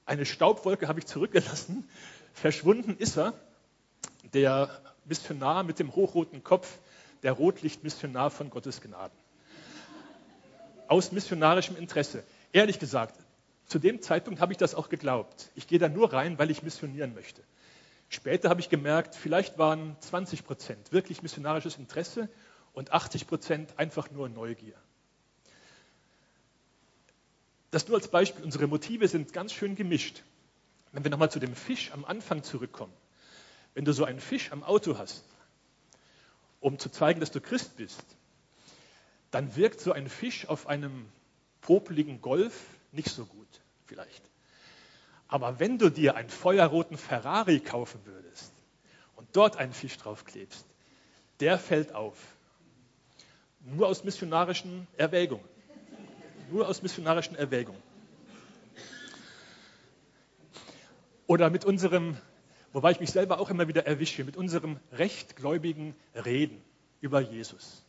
eine 0.06 0.26
Staubwolke 0.26 0.88
habe 0.88 1.00
ich 1.00 1.06
zurückgelassen. 1.06 1.88
Verschwunden 2.34 2.98
ist 2.98 3.18
er, 3.18 3.34
der 4.34 4.70
Missionar 5.06 5.64
mit 5.64 5.80
dem 5.80 5.96
hochroten 5.96 6.44
Kopf, 6.44 6.80
der 7.24 7.34
Rotlichtmissionar 7.34 8.32
von 8.32 8.50
Gottes 8.50 8.82
Gnaden 8.82 9.18
aus 10.88 11.12
missionarischem 11.12 11.76
Interesse. 11.76 12.24
Ehrlich 12.52 12.78
gesagt, 12.78 13.20
zu 13.66 13.80
dem 13.80 14.02
Zeitpunkt 14.02 14.40
habe 14.42 14.54
ich 14.54 14.58
das 14.58 14.76
auch 14.76 14.90
geglaubt. 14.90 15.50
Ich 15.56 15.68
gehe 15.68 15.80
da 15.80 15.90
nur 15.90 16.14
rein, 16.14 16.38
weil 16.38 16.52
ich 16.52 16.62
missionieren 16.62 17.16
möchte. 17.16 17.42
Später 18.10 18.50
habe 18.50 18.62
ich 18.62 18.70
gemerkt, 18.70 19.16
vielleicht 19.16 19.58
waren 19.58 19.96
20 20.02 20.46
Prozent 20.46 20.92
wirklich 20.92 21.24
missionarisches 21.24 21.78
Interesse 21.78 22.30
und 22.74 22.92
80 22.92 23.26
Prozent 23.26 23.80
einfach 23.80 24.12
nur 24.12 24.30
Neugier. 24.30 24.76
Das 27.74 27.88
nur 27.88 27.98
als 27.98 28.08
Beispiel. 28.08 28.46
Unsere 28.46 28.68
Motive 28.68 29.08
sind 29.08 29.34
ganz 29.34 29.52
schön 29.52 29.74
gemischt. 29.74 30.22
Wenn 30.92 31.04
wir 31.04 31.10
nochmal 31.10 31.32
zu 31.32 31.40
dem 31.40 31.56
Fisch 31.56 31.92
am 31.92 32.06
Anfang 32.06 32.44
zurückkommen. 32.44 32.94
Wenn 33.74 33.84
du 33.84 33.94
so 33.94 34.06
einen 34.06 34.20
Fisch 34.20 34.52
am 34.52 34.64
Auto 34.64 35.00
hast, 35.00 35.24
um 36.60 36.78
zu 36.78 36.92
zeigen, 36.92 37.20
dass 37.20 37.32
du 37.32 37.42
Christ 37.42 37.76
bist, 37.76 38.06
dann 39.32 39.56
wirkt 39.56 39.82
so 39.82 39.92
ein 39.92 40.08
Fisch 40.08 40.48
auf 40.48 40.68
einem 40.68 41.10
popeligen 41.62 42.22
Golf 42.22 42.54
nicht 42.92 43.10
so 43.10 43.26
gut, 43.26 43.62
vielleicht. 43.88 44.22
Aber 45.28 45.60
wenn 45.60 45.80
du 45.80 45.90
dir 45.90 46.16
einen 46.16 46.30
feuerroten 46.30 46.96
Ferrari 46.96 47.60
kaufen 47.60 48.02
würdest 48.06 48.54
und 49.16 49.36
dort 49.36 49.58
einen 49.58 49.74
Fisch 49.74 49.98
draufklebst, 49.98 50.64
der 51.40 51.58
fällt 51.58 51.96
auf. 51.96 52.20
Nur 53.62 53.88
aus 53.88 54.04
missionarischen 54.04 54.86
Erwägungen. 54.96 55.53
Nur 56.54 56.68
aus 56.68 56.84
missionarischen 56.84 57.36
Erwägungen. 57.36 57.82
Oder 61.26 61.50
mit 61.50 61.66
unserem, 61.66 62.16
wobei 62.74 62.92
ich 62.92 63.00
mich 63.00 63.10
selber 63.10 63.40
auch 63.40 63.50
immer 63.50 63.68
wieder 63.68 63.88
erwische, 63.88 64.24
mit 64.24 64.38
unserem 64.38 64.80
rechtgläubigen 64.92 65.96
Reden 66.14 66.62
über 67.02 67.22
Jesus. 67.22 67.84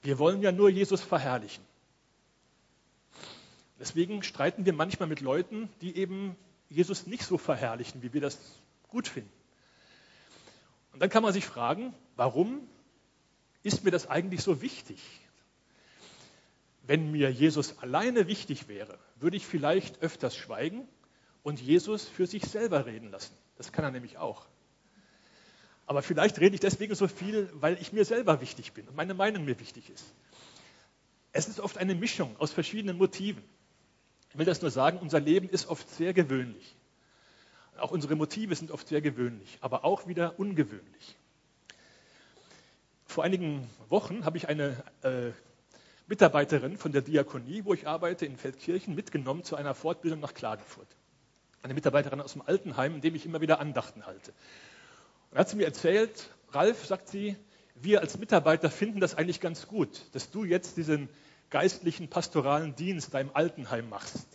Wir 0.00 0.18
wollen 0.18 0.40
ja 0.40 0.50
nur 0.50 0.70
Jesus 0.70 1.02
verherrlichen. 1.02 1.62
Deswegen 3.78 4.22
streiten 4.22 4.64
wir 4.64 4.72
manchmal 4.72 5.10
mit 5.10 5.20
Leuten, 5.20 5.68
die 5.82 5.94
eben 5.94 6.36
Jesus 6.70 7.06
nicht 7.06 7.24
so 7.26 7.36
verherrlichen, 7.36 8.02
wie 8.02 8.14
wir 8.14 8.22
das 8.22 8.38
gut 8.88 9.08
finden. 9.08 9.30
Und 10.94 11.02
dann 11.02 11.10
kann 11.10 11.22
man 11.22 11.34
sich 11.34 11.44
fragen, 11.44 11.92
warum 12.16 12.66
ist 13.62 13.84
mir 13.84 13.90
das 13.90 14.08
eigentlich 14.08 14.40
so 14.40 14.62
wichtig? 14.62 15.02
Wenn 16.86 17.10
mir 17.10 17.30
Jesus 17.30 17.78
alleine 17.78 18.26
wichtig 18.26 18.68
wäre, 18.68 18.98
würde 19.16 19.36
ich 19.36 19.46
vielleicht 19.46 20.02
öfters 20.02 20.36
schweigen 20.36 20.86
und 21.42 21.60
Jesus 21.60 22.06
für 22.06 22.26
sich 22.26 22.44
selber 22.44 22.84
reden 22.84 23.10
lassen. 23.10 23.34
Das 23.56 23.72
kann 23.72 23.84
er 23.84 23.90
nämlich 23.90 24.18
auch. 24.18 24.46
Aber 25.86 26.02
vielleicht 26.02 26.40
rede 26.40 26.54
ich 26.54 26.60
deswegen 26.60 26.94
so 26.94 27.08
viel, 27.08 27.50
weil 27.54 27.80
ich 27.80 27.92
mir 27.92 28.04
selber 28.04 28.40
wichtig 28.40 28.72
bin 28.72 28.88
und 28.88 28.96
meine 28.96 29.14
Meinung 29.14 29.44
mir 29.44 29.58
wichtig 29.60 29.90
ist. 29.90 30.04
Es 31.32 31.48
ist 31.48 31.60
oft 31.60 31.78
eine 31.78 31.94
Mischung 31.94 32.36
aus 32.38 32.52
verschiedenen 32.52 32.96
Motiven. 32.98 33.42
Ich 34.30 34.38
will 34.38 34.46
das 34.46 34.62
nur 34.62 34.70
sagen, 34.70 34.98
unser 34.98 35.20
Leben 35.20 35.48
ist 35.48 35.66
oft 35.66 35.88
sehr 35.90 36.12
gewöhnlich. 36.12 36.76
Auch 37.78 37.90
unsere 37.90 38.14
Motive 38.14 38.54
sind 38.54 38.70
oft 38.70 38.88
sehr 38.88 39.00
gewöhnlich, 39.00 39.58
aber 39.60 39.84
auch 39.84 40.06
wieder 40.06 40.38
ungewöhnlich. 40.38 41.16
Vor 43.06 43.24
einigen 43.24 43.68
Wochen 43.88 44.24
habe 44.24 44.36
ich 44.36 44.48
eine 44.48 44.82
äh, 45.02 45.32
Mitarbeiterin 46.06 46.76
von 46.76 46.92
der 46.92 47.02
Diakonie, 47.02 47.64
wo 47.64 47.72
ich 47.72 47.86
arbeite, 47.86 48.26
in 48.26 48.36
Feldkirchen, 48.36 48.94
mitgenommen 48.94 49.42
zu 49.42 49.56
einer 49.56 49.74
Fortbildung 49.74 50.20
nach 50.20 50.34
Klagenfurt. 50.34 50.88
Eine 51.62 51.72
Mitarbeiterin 51.72 52.20
aus 52.20 52.34
dem 52.34 52.42
Altenheim, 52.42 52.96
in 52.96 53.00
dem 53.00 53.14
ich 53.14 53.24
immer 53.24 53.40
wieder 53.40 53.58
Andachten 53.58 54.04
halte. 54.04 54.34
Und 55.30 55.38
hat 55.38 55.48
sie 55.48 55.56
mir 55.56 55.64
erzählt, 55.64 56.28
Ralf, 56.50 56.84
sagt 56.84 57.08
sie, 57.08 57.36
wir 57.74 58.00
als 58.02 58.18
Mitarbeiter 58.18 58.70
finden 58.70 59.00
das 59.00 59.14
eigentlich 59.14 59.40
ganz 59.40 59.66
gut, 59.66 60.02
dass 60.12 60.30
du 60.30 60.44
jetzt 60.44 60.76
diesen 60.76 61.08
geistlichen 61.48 62.08
pastoralen 62.08 62.76
Dienst 62.76 63.14
da 63.14 63.20
im 63.20 63.34
Altenheim 63.34 63.88
machst. 63.88 64.26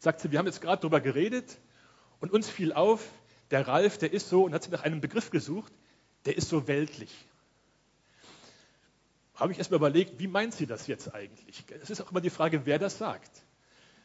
Sagt 0.00 0.20
sie, 0.20 0.32
wir 0.32 0.38
haben 0.38 0.46
jetzt 0.46 0.60
gerade 0.60 0.80
darüber 0.80 1.00
geredet 1.00 1.58
und 2.20 2.32
uns 2.32 2.50
fiel 2.50 2.72
auf, 2.72 3.06
der 3.50 3.68
Ralf, 3.68 3.98
der 3.98 4.12
ist 4.12 4.28
so, 4.28 4.44
und 4.44 4.54
hat 4.54 4.64
sie 4.64 4.70
nach 4.70 4.82
einem 4.82 5.00
Begriff 5.00 5.30
gesucht, 5.30 5.72
der 6.26 6.36
ist 6.36 6.48
so 6.48 6.66
weltlich. 6.66 7.14
Habe 9.34 9.52
ich 9.52 9.58
erstmal 9.58 9.78
überlegt, 9.78 10.18
wie 10.20 10.28
meint 10.28 10.54
sie 10.54 10.66
das 10.66 10.86
jetzt 10.86 11.14
eigentlich? 11.14 11.64
Es 11.82 11.90
ist 11.90 12.00
auch 12.00 12.10
immer 12.10 12.20
die 12.20 12.30
Frage, 12.30 12.66
wer 12.66 12.78
das 12.78 12.98
sagt. 12.98 13.42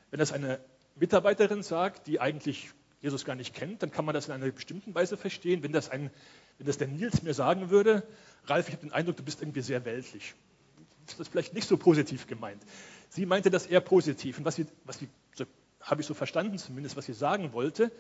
Wenn 0.09 0.19
das 0.19 0.31
eine 0.31 0.59
Mitarbeiterin 0.95 1.61
sagt, 1.61 2.07
die 2.07 2.19
eigentlich 2.19 2.71
Jesus 3.01 3.25
gar 3.25 3.35
nicht 3.35 3.53
kennt, 3.53 3.83
dann 3.83 3.91
kann 3.91 4.05
man 4.05 4.13
das 4.13 4.27
in 4.27 4.33
einer 4.33 4.49
bestimmten 4.51 4.93
Weise 4.95 5.17
verstehen. 5.17 5.63
Wenn 5.63 5.71
das, 5.71 5.89
ein, 5.89 6.09
wenn 6.57 6.67
das 6.67 6.77
der 6.77 6.87
Nils 6.87 7.21
mir 7.21 7.33
sagen 7.33 7.69
würde, 7.69 8.03
Ralf, 8.45 8.67
ich 8.67 8.73
habe 8.73 8.85
den 8.85 8.91
Eindruck, 8.91 9.17
du 9.17 9.23
bist 9.23 9.41
irgendwie 9.41 9.61
sehr 9.61 9.85
weltlich. 9.85 10.33
Ist 11.07 11.19
das 11.19 11.27
vielleicht 11.27 11.53
nicht 11.53 11.67
so 11.67 11.77
positiv 11.77 12.27
gemeint? 12.27 12.61
Sie 13.09 13.25
meinte 13.25 13.49
das 13.49 13.67
eher 13.67 13.81
positiv. 13.81 14.37
Und 14.39 14.45
was 14.45 14.55
sie, 14.55 14.65
was 14.83 14.97
sie 14.97 15.07
so, 15.35 15.45
habe 15.81 16.01
ich 16.01 16.07
so 16.07 16.13
verstanden 16.13 16.57
zumindest, 16.57 16.97
was 16.97 17.05
sie 17.05 17.13
sagen 17.13 17.53
wollte, 17.53 17.91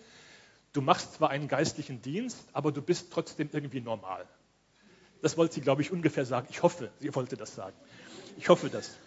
du 0.73 0.81
machst 0.81 1.13
zwar 1.13 1.29
einen 1.29 1.47
geistlichen 1.47 2.01
Dienst, 2.01 2.37
aber 2.53 2.71
du 2.71 2.81
bist 2.81 3.11
trotzdem 3.11 3.49
irgendwie 3.51 3.81
normal. 3.81 4.27
Das 5.21 5.37
wollte 5.37 5.55
sie, 5.55 5.61
glaube 5.61 5.81
ich, 5.81 5.91
ungefähr 5.91 6.25
sagen. 6.25 6.47
Ich 6.49 6.63
hoffe, 6.63 6.91
sie 6.99 7.13
wollte 7.13 7.35
das 7.35 7.55
sagen. 7.55 7.75
Ich 8.37 8.49
hoffe 8.49 8.69
das. 8.69 8.97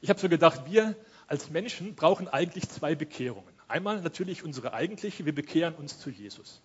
Ich 0.00 0.10
habe 0.10 0.20
so 0.20 0.28
gedacht, 0.28 0.62
wir 0.66 0.94
als 1.26 1.50
Menschen 1.50 1.94
brauchen 1.94 2.28
eigentlich 2.28 2.68
zwei 2.68 2.94
Bekehrungen. 2.94 3.52
Einmal 3.68 4.00
natürlich 4.00 4.44
unsere 4.44 4.74
eigentliche, 4.74 5.24
wir 5.24 5.34
bekehren 5.34 5.74
uns 5.74 5.98
zu 5.98 6.10
Jesus. 6.10 6.62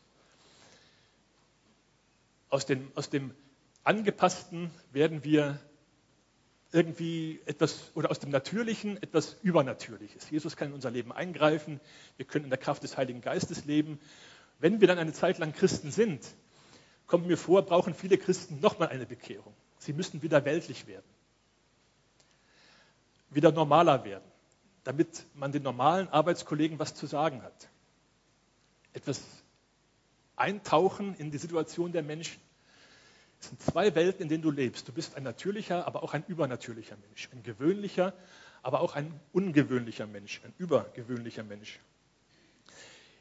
Aus 2.50 2.66
dem, 2.66 2.92
aus 2.96 3.10
dem 3.10 3.34
Angepassten 3.84 4.70
werden 4.92 5.24
wir 5.24 5.60
irgendwie 6.72 7.42
etwas 7.46 7.92
oder 7.96 8.12
aus 8.12 8.20
dem 8.20 8.30
Natürlichen 8.30 9.02
etwas 9.02 9.38
Übernatürliches. 9.42 10.30
Jesus 10.30 10.56
kann 10.56 10.70
in 10.70 10.74
unser 10.74 10.92
Leben 10.92 11.12
eingreifen, 11.12 11.80
wir 12.18 12.26
können 12.26 12.46
in 12.46 12.50
der 12.50 12.60
Kraft 12.60 12.84
des 12.84 12.98
Heiligen 12.98 13.22
Geistes 13.22 13.66
leben. 13.66 14.00
Wenn 14.60 14.80
wir 14.80 14.88
dann 14.88 15.00
eine 15.00 15.14
Zeit 15.14 15.40
lang 15.40 15.54
Christen 15.54 15.92
sind, 15.92 16.24
kommt 17.12 17.28
mir 17.28 17.38
vor, 17.38 17.62
brauchen 17.64 17.94
viele 17.94 18.18
Christen 18.18 18.62
nochmal 18.62 18.88
eine 18.88 19.06
Bekehrung. 19.06 19.54
Sie 19.80 19.92
müssen 19.92 20.22
wieder 20.22 20.46
weltlich 20.46 20.88
werden, 20.88 21.10
wieder 23.30 23.52
normaler 23.52 24.06
werden, 24.06 24.24
damit 24.86 25.26
man 25.36 25.52
den 25.52 25.62
normalen 25.62 26.08
Arbeitskollegen 26.08 26.80
was 26.80 26.96
zu 26.96 27.08
sagen 27.08 27.44
hat. 27.44 27.70
Etwas 28.94 29.22
eintauchen 30.38 31.14
in 31.16 31.32
die 31.32 31.38
Situation 31.38 31.92
der 31.92 32.02
Menschen. 32.02 32.42
Es 33.42 33.50
sind 33.50 33.62
zwei 33.62 33.94
Welten, 33.94 34.22
in 34.24 34.30
denen 34.30 34.44
du 34.44 34.52
lebst. 34.52 34.88
Du 34.88 34.94
bist 34.94 35.18
ein 35.18 35.24
natürlicher, 35.24 35.86
aber 35.86 36.04
auch 36.04 36.14
ein 36.14 36.24
übernatürlicher 36.28 36.96
Mensch. 36.96 37.28
Ein 37.34 37.44
gewöhnlicher, 37.44 38.14
aber 38.64 38.80
auch 38.80 38.96
ein 38.96 39.20
ungewöhnlicher 39.34 40.08
Mensch. 40.08 40.40
Ein 40.46 40.54
übergewöhnlicher 40.58 41.44
Mensch. 41.44 41.82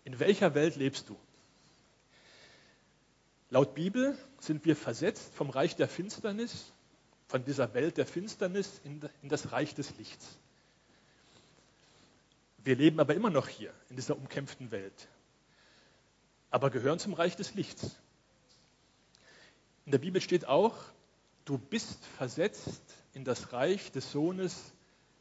In 0.05 0.21
welcher 0.21 0.55
Welt 0.55 0.77
lebst 0.77 1.09
du? 1.09 1.19
Laut 3.51 3.75
Bibel 3.75 4.17
sind 4.39 4.65
wir 4.65 4.77
versetzt 4.77 5.35
vom 5.35 5.51
Reich 5.51 5.75
der 5.75 5.89
Finsternis, 5.89 6.73
von 7.27 7.45
dieser 7.45 7.75
Welt 7.75 7.97
der 7.97 8.07
Finsternis 8.07 8.81
in 8.85 9.29
das 9.29 9.51
Reich 9.51 9.75
des 9.75 9.97
Lichts. 9.99 10.39
Wir 12.59 12.77
leben 12.77 13.01
aber 13.01 13.15
immer 13.15 13.31
noch 13.31 13.49
hier, 13.49 13.73
in 13.89 13.97
dieser 13.97 14.17
umkämpften 14.17 14.71
Welt, 14.71 15.09
aber 16.51 16.71
gehören 16.71 17.01
zum 17.01 17.13
Reich 17.13 17.35
des 17.35 17.55
Lichts. 17.55 17.97
In 19.85 19.93
der 19.93 19.99
Bibel 19.99 20.21
steht 20.21 20.47
auch, 20.47 20.77
du 21.45 21.59
bist 21.59 22.05
versetzt 22.19 22.83
in 23.15 23.25
das 23.25 23.53
Reich 23.53 23.91
des 23.91 24.13
Sohnes 24.13 24.73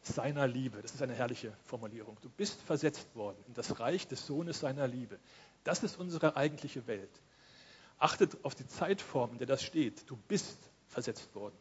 seiner 0.03 0.47
Liebe. 0.47 0.83
Das 0.83 0.93
ist 0.93 1.01
eine 1.01 1.15
herrliche 1.15 1.51
Formulierung. 1.63 2.17
Du 2.21 2.29
bist 2.29 2.61
versetzt 2.61 3.15
worden 3.15 3.43
in 3.47 3.55
das 3.55 3.79
Reich 3.79 4.07
des 4.07 4.27
Sohnes 4.27 4.59
seiner 4.59 4.87
Liebe. 4.87 5.17
Das 5.63 5.81
ist 5.83 5.97
unsere 5.97 6.35
eigentliche 6.35 6.85
Welt. 6.85 7.09
Achtet 7.99 8.43
auf 8.43 8.55
die 8.55 8.67
Zeitform, 8.67 9.33
in 9.33 9.37
der 9.37 9.47
das 9.47 9.61
steht. 9.61 10.09
Du 10.09 10.17
bist 10.27 10.57
versetzt 10.87 11.35
worden. 11.35 11.55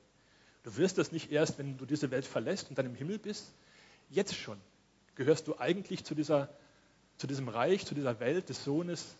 Du 0.63 0.77
wirst 0.77 0.99
das 0.99 1.13
nicht 1.13 1.31
erst, 1.31 1.59
wenn 1.59 1.77
du 1.77 1.85
diese 1.85 2.11
Welt 2.11 2.25
verlässt 2.25 2.69
und 2.69 2.79
dann 2.79 2.87
im 2.87 2.95
Himmel 2.95 3.19
bist. 3.19 3.53
Jetzt 4.11 4.35
schon 4.35 4.61
gehörst 5.15 5.49
du 5.49 5.59
eigentlich 5.59 6.05
zu, 6.05 6.15
dieser, 6.15 6.49
zu 7.17 7.27
diesem 7.27 7.49
Reich, 7.49 7.85
zu 7.85 7.95
dieser 7.95 8.21
Welt 8.21 8.49
des 8.49 8.65
Sohnes 8.65 9.17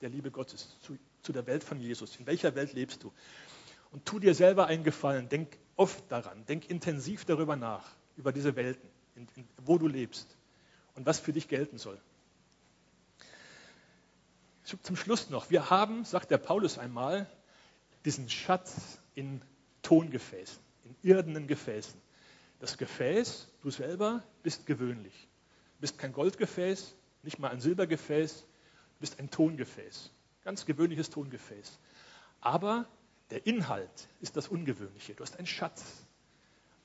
der 0.00 0.10
Liebe 0.10 0.30
Gottes, 0.30 0.76
zu 0.80 0.96
zu 1.22 1.32
der 1.32 1.46
Welt 1.46 1.64
von 1.64 1.80
Jesus. 1.80 2.16
In 2.16 2.26
welcher 2.26 2.54
Welt 2.54 2.72
lebst 2.72 3.02
du? 3.02 3.12
Und 3.90 4.04
tu 4.06 4.18
dir 4.18 4.34
selber 4.34 4.66
einen 4.66 4.84
Gefallen. 4.84 5.28
Denk 5.28 5.56
oft 5.76 6.02
daran. 6.10 6.44
Denk 6.46 6.70
intensiv 6.70 7.24
darüber 7.24 7.56
nach, 7.56 7.84
über 8.16 8.32
diese 8.32 8.56
Welten, 8.56 8.88
in, 9.16 9.26
in, 9.36 9.48
wo 9.64 9.78
du 9.78 9.88
lebst 9.88 10.36
und 10.94 11.06
was 11.06 11.18
für 11.18 11.32
dich 11.32 11.48
gelten 11.48 11.78
soll. 11.78 12.00
Zum 14.64 14.96
Schluss 14.96 15.30
noch. 15.30 15.50
Wir 15.50 15.70
haben, 15.70 16.04
sagt 16.04 16.30
der 16.30 16.38
Paulus 16.38 16.78
einmal, 16.78 17.26
diesen 18.04 18.28
Schatz 18.28 18.98
in 19.14 19.42
Tongefäßen, 19.82 20.62
in 20.84 20.96
irdenen 21.02 21.46
Gefäßen. 21.46 22.00
Das 22.60 22.76
Gefäß, 22.76 23.48
du 23.62 23.70
selber, 23.70 24.22
bist 24.42 24.66
gewöhnlich. 24.66 25.28
Du 25.76 25.80
bist 25.80 25.98
kein 25.98 26.12
Goldgefäß, 26.12 26.94
nicht 27.22 27.38
mal 27.38 27.50
ein 27.50 27.60
Silbergefäß, 27.60 28.40
du 28.42 29.00
bist 29.00 29.18
ein 29.18 29.30
Tongefäß. 29.30 30.10
Ganz 30.44 30.66
gewöhnliches 30.66 31.10
Tongefäß. 31.10 31.78
Aber 32.40 32.86
der 33.30 33.46
Inhalt 33.46 34.08
ist 34.20 34.36
das 34.36 34.48
Ungewöhnliche. 34.48 35.14
Du 35.14 35.22
hast 35.22 35.36
einen 35.36 35.46
Schatz 35.46 35.82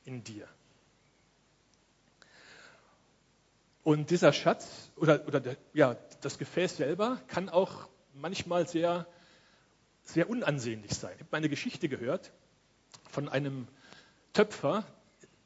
in 0.05 0.23
dir. 0.23 0.47
Und 3.85 4.09
dieser 4.09 4.33
Schatz 4.33 4.89
oder, 4.95 5.27
oder 5.27 5.39
der, 5.39 5.57
ja, 5.73 5.95
das 6.21 6.39
Gefäß 6.39 6.77
selber 6.77 7.21
kann 7.27 7.49
auch 7.49 7.87
manchmal 8.15 8.67
sehr, 8.67 9.05
sehr 10.01 10.27
unansehnlich 10.27 10.95
sein. 10.95 11.13
Ich 11.17 11.21
habe 11.21 11.37
eine 11.37 11.49
Geschichte 11.49 11.87
gehört 11.87 12.31
von 13.11 13.29
einem 13.29 13.67
Töpfer, 14.33 14.85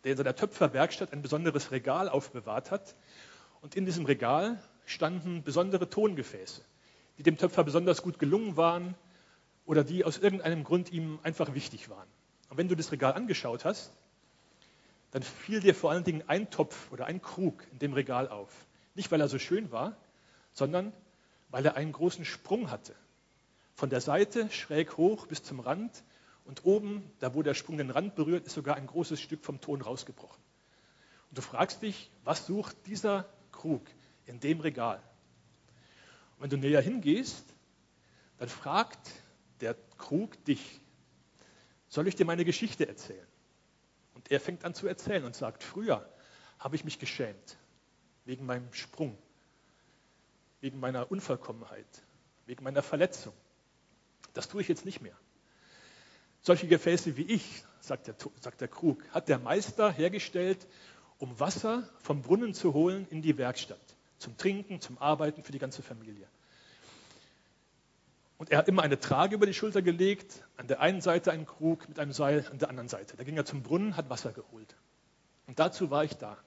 der 0.05 0.13
in 0.13 0.17
seiner 0.17 0.37
Töpferwerkstatt 0.37 1.11
ein 1.11 1.21
besonderes 1.21 1.71
Regal 1.71 2.07
aufbewahrt 2.07 2.71
hat. 2.71 2.95
Und 3.59 3.75
in 3.75 3.85
diesem 3.85 4.05
Regal 4.05 4.57
standen 4.85 5.43
besondere 5.43 5.89
Tongefäße, 5.89 6.61
die 7.17 7.23
dem 7.23 7.37
Töpfer 7.37 7.65
besonders 7.65 8.01
gut 8.01 8.19
gelungen 8.19 8.55
waren 8.55 8.95
oder 9.65 9.83
die 9.83 10.05
aus 10.05 10.17
irgendeinem 10.17 10.63
Grund 10.63 10.93
ihm 10.93 11.19
einfach 11.23 11.53
wichtig 11.55 11.89
waren. 11.89 12.07
Und 12.49 12.55
wenn 12.55 12.69
du 12.69 12.75
das 12.75 12.93
Regal 12.93 13.15
angeschaut 13.15 13.65
hast, 13.65 13.91
dann 15.11 15.23
fiel 15.23 15.59
dir 15.59 15.73
vor 15.73 15.91
allen 15.91 16.03
Dingen 16.03 16.23
ein 16.27 16.49
Topf 16.49 16.91
oder 16.91 17.05
ein 17.05 17.21
Krug 17.21 17.65
in 17.71 17.79
dem 17.79 17.93
Regal 17.93 18.27
auf. 18.27 18.49
Nicht, 18.95 19.11
weil 19.11 19.21
er 19.21 19.27
so 19.27 19.39
schön 19.39 19.71
war, 19.71 19.97
sondern 20.53 20.93
weil 21.49 21.65
er 21.65 21.75
einen 21.75 21.91
großen 21.91 22.25
Sprung 22.25 22.69
hatte. 22.69 22.95
Von 23.75 23.89
der 23.89 24.01
Seite 24.01 24.49
schräg 24.51 24.97
hoch 24.97 25.25
bis 25.25 25.41
zum 25.41 25.59
Rand 25.59 26.03
und 26.45 26.65
oben, 26.65 27.09
da 27.19 27.33
wo 27.33 27.43
der 27.43 27.53
Sprung 27.53 27.77
den 27.77 27.91
Rand 27.91 28.15
berührt, 28.15 28.45
ist 28.45 28.53
sogar 28.53 28.75
ein 28.75 28.87
großes 28.87 29.21
Stück 29.21 29.43
vom 29.43 29.61
Ton 29.61 29.81
rausgebrochen. 29.81 30.41
Und 31.29 31.37
du 31.37 31.41
fragst 31.41 31.81
dich, 31.81 32.11
was 32.23 32.45
sucht 32.45 32.75
dieser 32.87 33.25
Krug 33.51 33.83
in 34.25 34.39
dem 34.39 34.59
Regal? 34.59 35.01
Und 36.35 36.43
wenn 36.43 36.49
du 36.49 36.57
näher 36.57 36.81
hingehst, 36.81 37.45
dann 38.37 38.49
fragt 38.49 39.11
der 39.61 39.75
Krug 39.97 40.43
dich, 40.45 40.81
soll 41.87 42.07
ich 42.07 42.15
dir 42.15 42.25
meine 42.25 42.45
Geschichte 42.45 42.87
erzählen? 42.87 43.28
Er 44.29 44.39
fängt 44.39 44.63
an 44.63 44.73
zu 44.73 44.87
erzählen 44.87 45.25
und 45.25 45.35
sagt, 45.35 45.63
früher 45.63 46.07
habe 46.59 46.75
ich 46.75 46.83
mich 46.83 46.99
geschämt 46.99 47.57
wegen 48.25 48.45
meinem 48.45 48.71
Sprung, 48.73 49.17
wegen 50.61 50.79
meiner 50.79 51.11
Unvollkommenheit, 51.11 51.87
wegen 52.45 52.63
meiner 52.63 52.83
Verletzung. 52.83 53.33
Das 54.33 54.47
tue 54.47 54.61
ich 54.61 54.67
jetzt 54.67 54.85
nicht 54.85 55.01
mehr. 55.01 55.17
Solche 56.41 56.67
Gefäße 56.67 57.17
wie 57.17 57.23
ich, 57.23 57.63
sagt 57.79 58.07
der, 58.07 58.15
sagt 58.39 58.61
der 58.61 58.67
Krug, 58.67 59.03
hat 59.11 59.29
der 59.29 59.39
Meister 59.39 59.91
hergestellt, 59.91 60.67
um 61.17 61.39
Wasser 61.39 61.89
vom 62.01 62.21
Brunnen 62.21 62.53
zu 62.53 62.73
holen 62.73 63.07
in 63.09 63.21
die 63.21 63.37
Werkstatt, 63.37 63.81
zum 64.19 64.37
Trinken, 64.37 64.79
zum 64.79 64.97
Arbeiten 64.99 65.43
für 65.43 65.51
die 65.51 65.59
ganze 65.59 65.81
Familie. 65.81 66.27
Und 68.39 68.51
er 68.51 68.57
hat 68.57 68.69
immer 68.69 68.83
eine 68.83 68.97
Trage 68.97 69.35
über 69.35 69.45
die 69.45 69.53
Schulter 69.53 69.81
gelegt, 69.81 70.45
an 70.55 70.67
der 70.67 70.79
einen 70.79 71.01
Seite 71.01 71.31
einen 71.33 71.45
Krug 71.45 71.89
mit 71.89 71.99
einem 71.99 72.13
Seil, 72.13 72.47
an 72.49 72.57
der 72.57 72.69
anderen 72.69 72.87
Seite. 72.87 73.17
Da 73.17 73.25
ging 73.25 73.35
er 73.35 73.43
zum 73.43 73.63
Brunnen, 73.63 73.97
hat 73.97 74.09
Wasser 74.09 74.31
geholt. 74.31 74.77
Und 75.45 75.59
dazu 75.59 75.91
war 75.91 76.05
ich 76.05 76.15
da. 76.15 76.37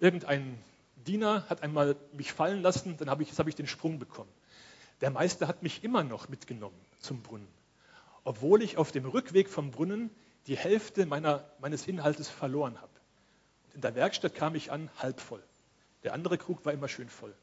Irgendein 0.00 0.58
Diener 0.96 1.48
hat 1.48 1.62
einmal 1.62 1.94
mich 2.12 2.32
fallen 2.32 2.60
lassen, 2.60 2.96
dann 2.96 3.08
habe 3.08 3.22
ich, 3.22 3.38
hab 3.38 3.46
ich 3.46 3.54
den 3.54 3.68
Sprung 3.68 4.00
bekommen. 4.00 4.32
Der 5.00 5.10
Meister 5.10 5.46
hat 5.46 5.62
mich 5.62 5.84
immer 5.84 6.02
noch 6.02 6.28
mitgenommen 6.28 6.78
zum 6.98 7.22
Brunnen, 7.22 7.48
obwohl 8.24 8.60
ich 8.60 8.76
auf 8.76 8.90
dem 8.90 9.04
Rückweg 9.04 9.48
vom 9.48 9.70
Brunnen 9.70 10.10
die 10.48 10.56
Hälfte 10.56 11.06
meiner, 11.06 11.48
meines 11.60 11.86
Inhaltes 11.86 12.28
verloren 12.28 12.80
habe. 12.80 12.90
In 13.74 13.80
der 13.80 13.94
Werkstatt 13.94 14.34
kam 14.34 14.56
ich 14.56 14.72
an 14.72 14.90
halb 14.98 15.20
voll. 15.20 15.42
Der 16.02 16.14
andere 16.14 16.36
Krug 16.36 16.64
war 16.64 16.72
immer 16.72 16.88
schön 16.88 17.08
voll. 17.08 17.34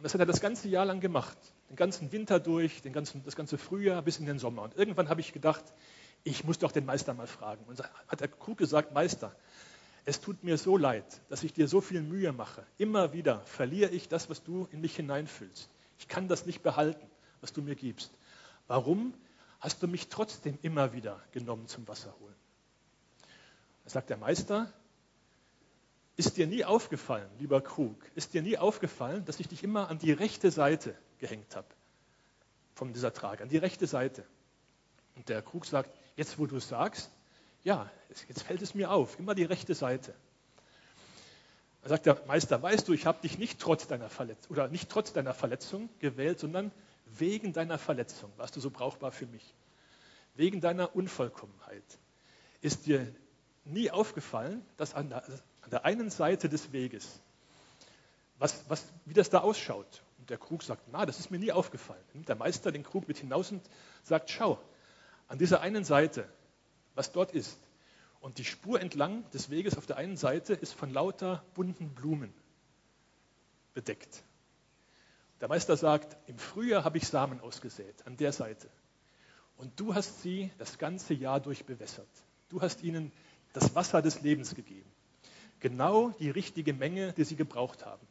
Und 0.00 0.04
das 0.04 0.14
hat 0.14 0.20
er 0.20 0.26
das 0.26 0.40
ganze 0.40 0.66
Jahr 0.70 0.86
lang 0.86 1.00
gemacht. 1.00 1.36
Den 1.68 1.76
ganzen 1.76 2.10
Winter 2.10 2.40
durch, 2.40 2.80
den 2.80 2.94
ganzen, 2.94 3.22
das 3.22 3.36
ganze 3.36 3.58
Frühjahr 3.58 4.00
bis 4.00 4.18
in 4.18 4.24
den 4.24 4.38
Sommer. 4.38 4.62
Und 4.62 4.74
irgendwann 4.74 5.10
habe 5.10 5.20
ich 5.20 5.34
gedacht, 5.34 5.62
ich 6.24 6.42
muss 6.42 6.58
doch 6.58 6.72
den 6.72 6.86
Meister 6.86 7.12
mal 7.12 7.26
fragen. 7.26 7.62
Und 7.66 7.82
hat 8.08 8.20
der 8.22 8.28
Krug 8.28 8.56
gesagt, 8.56 8.94
Meister, 8.94 9.36
es 10.06 10.22
tut 10.22 10.42
mir 10.42 10.56
so 10.56 10.78
leid, 10.78 11.04
dass 11.28 11.42
ich 11.42 11.52
dir 11.52 11.68
so 11.68 11.82
viel 11.82 12.00
Mühe 12.00 12.32
mache. 12.32 12.64
Immer 12.78 13.12
wieder 13.12 13.40
verliere 13.40 13.90
ich 13.90 14.08
das, 14.08 14.30
was 14.30 14.42
du 14.42 14.66
in 14.72 14.80
mich 14.80 14.96
hineinfüllst. 14.96 15.68
Ich 15.98 16.08
kann 16.08 16.28
das 16.28 16.46
nicht 16.46 16.62
behalten, 16.62 17.06
was 17.42 17.52
du 17.52 17.60
mir 17.60 17.74
gibst. 17.74 18.10
Warum 18.68 19.12
hast 19.60 19.82
du 19.82 19.86
mich 19.86 20.08
trotzdem 20.08 20.58
immer 20.62 20.94
wieder 20.94 21.20
genommen 21.32 21.66
zum 21.66 21.86
Wasser 21.86 22.14
holen? 22.20 22.36
Da 23.84 23.90
sagt 23.90 24.08
der 24.08 24.16
Meister, 24.16 24.72
ist 26.16 26.36
dir 26.36 26.46
nie 26.46 26.64
aufgefallen, 26.64 27.28
lieber 27.38 27.60
Krug, 27.60 27.96
ist 28.14 28.34
dir 28.34 28.42
nie 28.42 28.58
aufgefallen, 28.58 29.24
dass 29.24 29.40
ich 29.40 29.48
dich 29.48 29.62
immer 29.62 29.88
an 29.88 29.98
die 29.98 30.12
rechte 30.12 30.50
Seite 30.50 30.94
gehängt 31.18 31.56
habe 31.56 31.68
von 32.74 32.92
dieser 32.92 33.12
Trage, 33.12 33.42
an 33.42 33.48
die 33.48 33.58
rechte 33.58 33.86
Seite? 33.86 34.24
Und 35.16 35.28
der 35.28 35.42
Krug 35.42 35.66
sagt, 35.66 35.90
jetzt 36.16 36.38
wo 36.38 36.46
du 36.46 36.56
es 36.56 36.68
sagst, 36.68 37.10
ja, 37.62 37.90
jetzt 38.28 38.42
fällt 38.42 38.62
es 38.62 38.74
mir 38.74 38.90
auf, 38.90 39.18
immer 39.18 39.34
die 39.34 39.44
rechte 39.44 39.74
Seite. 39.74 40.14
Da 41.82 41.88
sagt 41.88 42.06
der 42.06 42.22
Meister, 42.26 42.60
weißt 42.60 42.88
du, 42.88 42.92
ich 42.92 43.06
habe 43.06 43.22
dich 43.22 43.38
nicht 43.38 43.58
trotz 43.58 43.86
deiner 43.86 44.10
Verletzung 44.10 44.52
oder 44.52 44.68
nicht 44.68 44.90
trotz 44.90 45.12
deiner 45.12 45.34
Verletzung 45.34 45.88
gewählt, 45.98 46.38
sondern 46.38 46.72
wegen 47.06 47.52
deiner 47.52 47.78
Verletzung 47.78 48.30
warst 48.36 48.56
du 48.56 48.60
so 48.60 48.70
brauchbar 48.70 49.12
für 49.12 49.26
mich. 49.26 49.54
Wegen 50.34 50.60
deiner 50.60 50.94
Unvollkommenheit 50.94 51.98
ist 52.60 52.86
dir 52.86 53.06
nie 53.64 53.90
aufgefallen, 53.90 54.64
dass 54.76 54.94
an 54.94 55.14
an 55.62 55.70
der 55.70 55.84
einen 55.84 56.10
Seite 56.10 56.48
des 56.48 56.72
Weges, 56.72 57.20
was, 58.38 58.64
was, 58.68 58.84
wie 59.04 59.14
das 59.14 59.30
da 59.30 59.38
ausschaut. 59.38 60.02
Und 60.18 60.30
der 60.30 60.38
Krug 60.38 60.62
sagt, 60.62 60.82
na, 60.90 61.06
das 61.06 61.18
ist 61.18 61.30
mir 61.30 61.38
nie 61.38 61.52
aufgefallen. 61.52 62.02
Nimmt 62.14 62.28
der 62.28 62.36
Meister 62.36 62.72
den 62.72 62.82
Krug 62.82 63.08
mit 63.08 63.18
hinaus 63.18 63.50
und 63.50 63.62
sagt, 64.02 64.30
schau, 64.30 64.58
an 65.28 65.38
dieser 65.38 65.60
einen 65.60 65.84
Seite, 65.84 66.28
was 66.94 67.12
dort 67.12 67.32
ist. 67.32 67.58
Und 68.20 68.38
die 68.38 68.44
Spur 68.44 68.80
entlang 68.80 69.28
des 69.30 69.50
Weges 69.50 69.78
auf 69.78 69.86
der 69.86 69.96
einen 69.96 70.16
Seite 70.16 70.54
ist 70.54 70.74
von 70.74 70.92
lauter 70.92 71.42
bunten 71.54 71.90
Blumen 71.94 72.34
bedeckt. 73.72 74.22
Der 75.40 75.48
Meister 75.48 75.76
sagt, 75.76 76.16
im 76.26 76.38
Frühjahr 76.38 76.84
habe 76.84 76.98
ich 76.98 77.08
Samen 77.08 77.40
ausgesät, 77.40 78.06
an 78.06 78.16
der 78.16 78.32
Seite. 78.32 78.68
Und 79.56 79.78
du 79.80 79.94
hast 79.94 80.22
sie 80.22 80.50
das 80.58 80.78
ganze 80.78 81.14
Jahr 81.14 81.40
durch 81.40 81.64
bewässert. 81.64 82.08
Du 82.50 82.60
hast 82.60 82.82
ihnen 82.82 83.12
das 83.52 83.74
Wasser 83.74 84.02
des 84.02 84.20
Lebens 84.20 84.54
gegeben. 84.54 84.90
Genau 85.60 86.10
die 86.18 86.30
richtige 86.30 86.72
Menge, 86.72 87.12
die 87.12 87.24
sie 87.24 87.36
gebraucht 87.36 87.84
haben. 87.84 88.06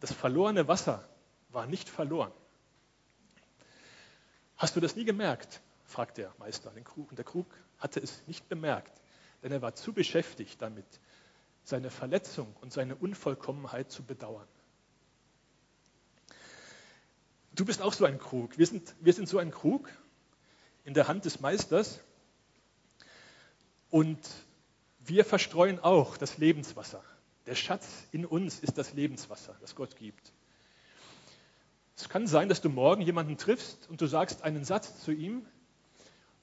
Das 0.00 0.12
verlorene 0.12 0.66
Wasser 0.66 1.06
war 1.50 1.66
nicht 1.66 1.88
verloren. 1.88 2.32
Hast 4.56 4.76
du 4.76 4.80
das 4.80 4.96
nie 4.96 5.04
gemerkt? 5.04 5.60
fragt 5.84 6.16
der 6.16 6.32
Meister 6.38 6.70
den 6.70 6.84
Krug. 6.84 7.10
Und 7.10 7.18
der 7.18 7.24
Krug 7.24 7.46
hatte 7.78 8.00
es 8.00 8.22
nicht 8.26 8.48
bemerkt, 8.48 9.00
denn 9.42 9.52
er 9.52 9.60
war 9.60 9.74
zu 9.74 9.92
beschäftigt 9.92 10.62
damit, 10.62 10.86
seine 11.64 11.90
Verletzung 11.90 12.54
und 12.60 12.72
seine 12.72 12.96
Unvollkommenheit 12.96 13.90
zu 13.90 14.02
bedauern. 14.02 14.48
Du 17.54 17.64
bist 17.64 17.82
auch 17.82 17.92
so 17.92 18.04
ein 18.04 18.18
Krug. 18.18 18.56
Wir 18.56 18.66
sind, 18.66 18.94
wir 19.00 19.12
sind 19.12 19.28
so 19.28 19.38
ein 19.38 19.50
Krug 19.50 19.90
in 20.84 20.94
der 20.94 21.06
Hand 21.06 21.26
des 21.26 21.40
Meisters 21.40 22.00
und 23.90 24.18
wir 25.04 25.24
verstreuen 25.24 25.80
auch 25.80 26.16
das 26.16 26.38
Lebenswasser. 26.38 27.02
Der 27.46 27.54
Schatz 27.54 27.86
in 28.12 28.24
uns 28.24 28.60
ist 28.60 28.78
das 28.78 28.92
Lebenswasser, 28.92 29.56
das 29.60 29.74
Gott 29.74 29.96
gibt. 29.96 30.32
Es 31.96 32.08
kann 32.08 32.26
sein, 32.26 32.48
dass 32.48 32.60
du 32.60 32.68
morgen 32.68 33.02
jemanden 33.02 33.36
triffst 33.36 33.88
und 33.88 34.00
du 34.00 34.06
sagst 34.06 34.42
einen 34.42 34.64
Satz 34.64 35.00
zu 35.00 35.12
ihm 35.12 35.44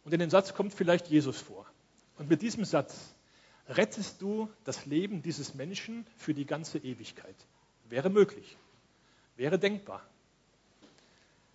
und 0.04 0.14
in 0.14 0.20
dem 0.20 0.30
Satz 0.30 0.54
kommt 0.54 0.74
vielleicht 0.74 1.08
Jesus 1.08 1.40
vor. 1.40 1.66
Und 2.18 2.30
mit 2.30 2.42
diesem 2.42 2.66
Satz 2.66 3.16
rettest 3.68 4.22
du 4.22 4.50
das 4.64 4.86
Leben 4.86 5.22
dieses 5.22 5.54
Menschen 5.54 6.06
für 6.18 6.34
die 6.34 6.46
ganze 6.46 6.80
Ewigkeit. 6.80 7.36
Wäre 7.88 8.10
möglich, 8.10 8.58
wäre 9.36 9.58
denkbar, 9.58 10.02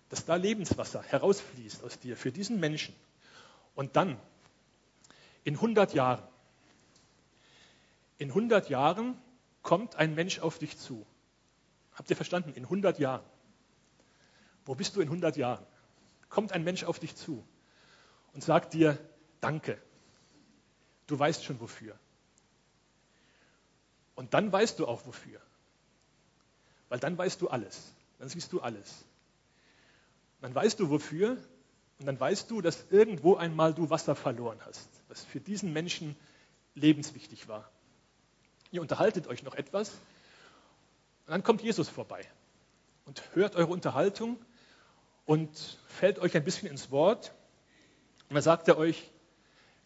dass 0.09 0.25
da 0.25 0.35
Lebenswasser 0.35 1.03
herausfließt 1.03 1.83
aus 1.83 1.99
dir 1.99 2.17
für 2.17 2.31
diesen 2.31 2.59
Menschen. 2.59 2.95
Und 3.75 3.95
dann, 3.95 4.17
in 5.43 5.55
100 5.55 5.93
Jahren, 5.93 6.23
in 8.17 8.29
100 8.29 8.69
Jahren 8.69 9.19
kommt 9.61 9.95
ein 9.95 10.15
Mensch 10.15 10.39
auf 10.39 10.59
dich 10.59 10.77
zu. 10.77 11.05
Habt 11.93 12.09
ihr 12.09 12.15
verstanden? 12.15 12.53
In 12.53 12.63
100 12.63 12.99
Jahren. 12.99 13.23
Wo 14.65 14.75
bist 14.75 14.95
du 14.95 15.01
in 15.01 15.07
100 15.07 15.37
Jahren? 15.37 15.65
Kommt 16.29 16.51
ein 16.51 16.63
Mensch 16.63 16.83
auf 16.83 16.99
dich 16.99 17.15
zu 17.15 17.43
und 18.33 18.43
sagt 18.43 18.73
dir 18.73 18.97
Danke. 19.41 19.79
Du 21.07 21.19
weißt 21.19 21.43
schon 21.43 21.59
wofür. 21.59 21.97
Und 24.15 24.33
dann 24.33 24.51
weißt 24.51 24.79
du 24.79 24.87
auch 24.87 25.05
wofür. 25.05 25.39
Weil 26.89 26.99
dann 26.99 27.17
weißt 27.17 27.41
du 27.41 27.49
alles. 27.49 27.93
Dann 28.17 28.29
siehst 28.29 28.51
du 28.53 28.61
alles. 28.61 29.05
Dann 30.41 30.55
weißt 30.55 30.79
du 30.79 30.89
wofür 30.89 31.37
und 31.99 32.05
dann 32.05 32.19
weißt 32.19 32.49
du, 32.49 32.61
dass 32.61 32.85
irgendwo 32.89 33.35
einmal 33.35 33.73
du 33.73 33.89
Wasser 33.89 34.15
verloren 34.15 34.59
hast, 34.65 34.89
was 35.07 35.23
für 35.23 35.39
diesen 35.39 35.73
Menschen 35.73 36.15
lebenswichtig 36.73 37.47
war. 37.47 37.69
Ihr 38.75 38.81
unterhaltet 38.81 39.27
euch 39.27 39.41
noch 39.41 39.55
etwas 39.55 39.89
und 39.89 41.31
dann 41.31 41.43
kommt 41.43 41.61
Jesus 41.61 41.87
vorbei 41.87 42.29
und 43.05 43.23
hört 43.33 43.55
eure 43.55 43.71
Unterhaltung 43.71 44.37
und 45.23 45.79
fällt 45.87 46.19
euch 46.19 46.35
ein 46.35 46.43
bisschen 46.43 46.67
ins 46.67 46.91
Wort 46.91 47.33
und 48.27 48.33
dann 48.33 48.43
sagt 48.43 48.67
er 48.67 48.77
euch, 48.77 49.09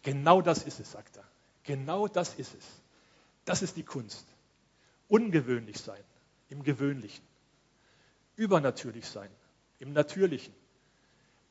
genau 0.02 0.42
das 0.42 0.64
ist 0.64 0.80
es, 0.80 0.92
sagt 0.92 1.18
er. 1.18 1.24
Genau 1.66 2.08
das 2.08 2.34
ist 2.34 2.56
es. 2.56 2.66
Das 3.46 3.62
ist 3.62 3.78
die 3.78 3.84
Kunst. 3.84 4.26
Ungewöhnlich 5.08 5.78
sein 5.78 6.04
im 6.50 6.64
Gewöhnlichen. 6.64 7.24
Übernatürlich 8.38 9.06
sein 9.06 9.30
im 9.78 9.94
Natürlichen. 9.94 10.56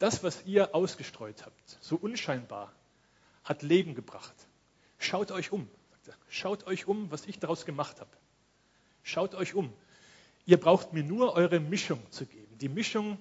Das, 0.01 0.25
was 0.25 0.45
ihr 0.45 0.75
ausgestreut 0.75 1.47
habt, 1.47 1.79
so 1.81 1.95
unscheinbar, 1.95 2.73
hat 3.45 3.63
Leben 3.63 3.95
gebracht. 3.95 4.35
Schaut 4.99 5.31
euch 5.31 5.53
um. 5.53 5.71
Schaut 6.29 6.67
euch 6.67 6.87
um, 6.87 7.11
was 7.11 7.27
ich 7.27 7.39
daraus 7.39 7.65
gemacht 7.65 8.01
habe. 8.01 8.11
Schaut 9.03 9.35
euch 9.35 9.55
um. 9.55 9.73
Ihr 10.47 10.59
braucht 10.59 10.93
mir 10.93 11.03
nur 11.03 11.35
eure 11.35 11.61
Mischung 11.61 12.01
zu 12.11 12.27
geben. 12.27 12.59
Die 12.59 12.69
Mischung 12.69 13.19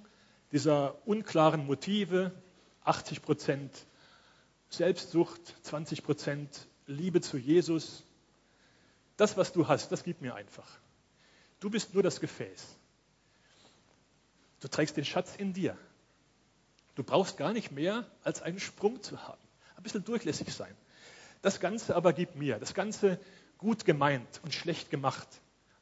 dieser 0.51 0.95
unklaren 1.07 1.65
Motive, 1.65 2.31
80 2.83 3.21
Prozent 3.21 3.85
Selbstsucht, 4.69 5.55
20 5.63 6.03
Prozent 6.03 6.67
Liebe 6.85 7.21
zu 7.21 7.37
Jesus. 7.37 8.03
Das, 9.17 9.37
was 9.37 9.51
du 9.51 9.67
hast, 9.67 9.91
das 9.91 10.03
gib 10.03 10.21
mir 10.21 10.35
einfach. 10.35 10.67
Du 11.59 11.69
bist 11.69 11.93
nur 11.93 12.03
das 12.03 12.19
Gefäß. 12.19 12.77
Du 14.59 14.67
trägst 14.67 14.97
den 14.97 15.05
Schatz 15.05 15.35
in 15.35 15.53
dir. 15.53 15.77
Du 16.95 17.03
brauchst 17.03 17.37
gar 17.37 17.53
nicht 17.53 17.71
mehr, 17.71 18.09
als 18.23 18.41
einen 18.41 18.59
Sprung 18.59 19.01
zu 19.03 19.21
haben. 19.21 19.41
Ein 19.75 19.83
bisschen 19.83 20.03
durchlässig 20.03 20.53
sein. 20.53 20.75
Das 21.41 21.59
Ganze 21.59 21.95
aber 21.95 22.13
gib 22.13 22.35
mir. 22.35 22.59
Das 22.59 22.73
Ganze 22.73 23.19
gut 23.57 23.85
gemeint 23.85 24.41
und 24.43 24.53
schlecht 24.53 24.89
gemacht. 24.89 25.27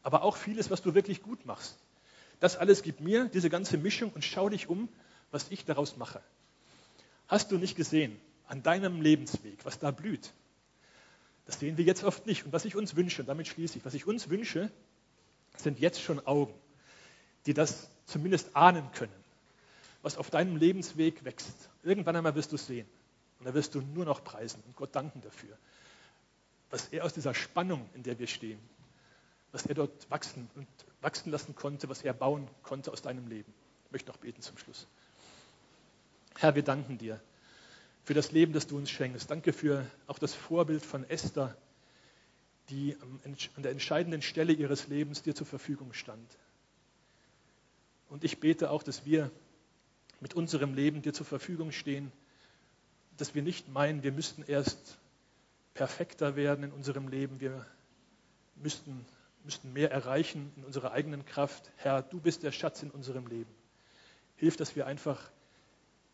Aber 0.04 0.24
auch 0.24 0.38
vieles, 0.38 0.70
was 0.70 0.82
du 0.82 0.94
wirklich 0.94 1.22
gut 1.22 1.46
machst. 1.46 1.78
Das 2.40 2.58
alles 2.58 2.84
gib 2.84 3.00
mir, 3.00 3.26
diese 3.26 3.50
ganze 3.50 3.78
Mischung 3.78 4.12
und 4.12 4.24
schau 4.24 4.50
dich 4.50 4.70
um, 4.70 4.90
was 5.32 5.48
ich 5.50 5.66
daraus 5.66 5.98
mache. 5.98 6.22
Hast 7.28 7.52
du 7.52 7.58
nicht 7.58 7.76
gesehen 7.76 8.20
an 8.48 8.62
deinem 8.62 9.02
Lebensweg, 9.02 9.66
was 9.66 9.80
da 9.80 9.92
blüht? 9.92 10.32
Das 11.46 11.60
sehen 11.60 11.78
wir 11.78 11.86
jetzt 11.86 12.04
oft 12.04 12.26
nicht. 12.26 12.46
Und 12.46 12.54
was 12.54 12.66
ich 12.66 12.76
uns 12.76 12.96
wünsche, 12.96 13.22
und 13.22 13.28
damit 13.28 13.48
schließe 13.48 13.78
ich, 13.78 13.86
was 13.86 13.94
ich 13.94 14.06
uns 14.06 14.30
wünsche, 14.30 14.72
sind 15.58 15.80
jetzt 15.80 16.02
schon 16.02 16.26
Augen, 16.26 16.54
die 17.46 17.54
das 17.54 17.90
zumindest 18.06 18.56
ahnen 18.56 18.92
können, 18.92 19.14
was 20.02 20.18
auf 20.18 20.30
deinem 20.30 20.58
Lebensweg 20.58 21.24
wächst. 21.24 21.70
Irgendwann 21.84 22.16
einmal 22.16 22.36
wirst 22.36 22.52
du 22.52 22.56
es 22.56 22.68
sehen. 22.68 22.88
Und 23.40 23.46
da 23.46 23.54
wirst 23.54 23.76
du 23.76 23.82
nur 23.82 24.06
noch 24.06 24.24
preisen 24.24 24.64
und 24.66 24.76
Gott 24.76 24.96
danken 24.96 25.22
dafür. 25.22 25.58
Was 26.70 26.88
er 26.90 27.06
aus 27.06 27.14
dieser 27.14 27.34
Spannung, 27.34 27.90
in 27.94 28.04
der 28.04 28.18
wir 28.20 28.28
stehen, 28.28 28.60
was 29.52 29.66
er 29.66 29.76
dort 29.76 30.10
wachsen 30.10 30.50
und 30.56 30.68
wachsen 31.02 31.32
lassen 31.32 31.56
konnte, 31.56 31.88
was 31.88 32.02
er 32.02 32.14
bauen 32.14 32.50
konnte 32.64 32.92
aus 32.92 33.02
deinem 33.02 33.28
Leben. 33.28 33.54
Ich 33.86 33.92
möchte 33.92 34.12
noch 34.12 34.18
beten 34.18 34.42
zum 34.42 34.58
Schluss. 34.58 34.88
Herr, 36.38 36.56
wir 36.56 36.64
danken 36.64 36.98
dir 36.98 37.22
für 38.04 38.14
das 38.14 38.32
Leben, 38.32 38.54
das 38.54 38.68
du 38.68 38.78
uns 38.78 38.90
schenkst. 38.90 39.32
Danke 39.32 39.54
für 39.54 39.86
auch 40.08 40.20
das 40.20 40.34
Vorbild 40.34 40.86
von 40.86 41.10
Esther, 41.10 41.56
die 42.70 42.98
an 43.56 43.64
der 43.64 43.72
entscheidenden 43.72 44.22
Stelle 44.22 44.54
ihres 44.54 44.88
Lebens 44.88 45.22
dir 45.22 45.36
zur 45.36 45.48
Verfügung 45.48 45.94
stand. 45.94 46.38
Und 48.10 48.24
ich 48.24 48.40
bete 48.40 48.70
auch, 48.70 48.84
dass 48.84 49.06
wir 49.06 49.32
mit 50.20 50.34
unserem 50.34 50.74
Leben 50.74 51.02
dir 51.02 51.14
zur 51.14 51.26
Verfügung 51.26 51.72
stehen, 51.72 52.12
dass 53.18 53.36
wir 53.36 53.42
nicht 53.42 53.70
meinen, 53.70 54.04
wir 54.04 54.12
müssten 54.12 54.44
erst 54.44 54.98
perfekter 55.74 56.36
werden 56.36 56.64
in 56.64 56.72
unserem 56.72 57.08
Leben, 57.08 57.40
wir 57.40 57.66
müssten, 58.56 59.06
müssten 59.44 59.74
mehr 59.74 59.92
erreichen 59.92 60.52
in 60.58 60.64
unserer 60.64 60.92
eigenen 60.92 61.26
Kraft. 61.26 61.72
Herr, 61.78 62.02
du 62.02 62.20
bist 62.20 62.44
der 62.44 62.52
Schatz 62.52 62.84
in 62.84 62.92
unserem 62.92 63.28
Leben. 63.28 63.54
Hilf, 64.38 64.58
dass 64.58 64.76
wir 64.76 64.88
einfach 64.88 65.30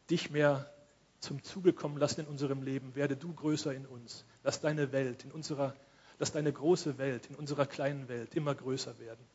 dich 0.10 0.32
mehr 0.32 0.72
zum 1.20 1.44
Zuge 1.44 1.74
kommen 1.74 1.98
lassen 1.98 2.22
in 2.22 2.28
unserem 2.28 2.64
Leben. 2.64 2.96
Werde 2.96 3.16
du 3.16 3.34
größer 3.34 3.74
in 3.74 3.86
uns. 3.86 4.26
Lass 4.44 4.60
deine 4.60 4.92
Welt 4.92 5.24
in 5.24 5.32
unserer 5.32 5.76
Lass 6.22 6.32
deine 6.32 6.54
große 6.54 7.00
Welt 7.00 7.26
in 7.32 7.36
unserer 7.36 7.66
kleinen 7.66 8.08
Welt 8.08 8.36
immer 8.36 8.54
größer 8.54 9.00
werden. 9.00 9.26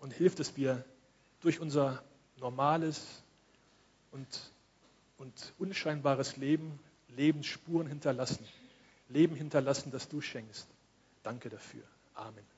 Und 0.00 0.14
hilf, 0.14 0.34
dass 0.34 0.56
wir 0.56 0.82
durch 1.40 1.60
unser 1.60 2.02
normales 2.38 3.22
und, 4.12 4.26
und 5.18 5.52
unscheinbares 5.58 6.36
Leben 6.36 6.78
Lebensspuren 7.08 7.86
hinterlassen. 7.86 8.46
Leben 9.08 9.36
hinterlassen, 9.36 9.90
das 9.90 10.08
du 10.08 10.20
schenkst. 10.20 10.66
Danke 11.22 11.48
dafür. 11.48 11.84
Amen. 12.14 12.55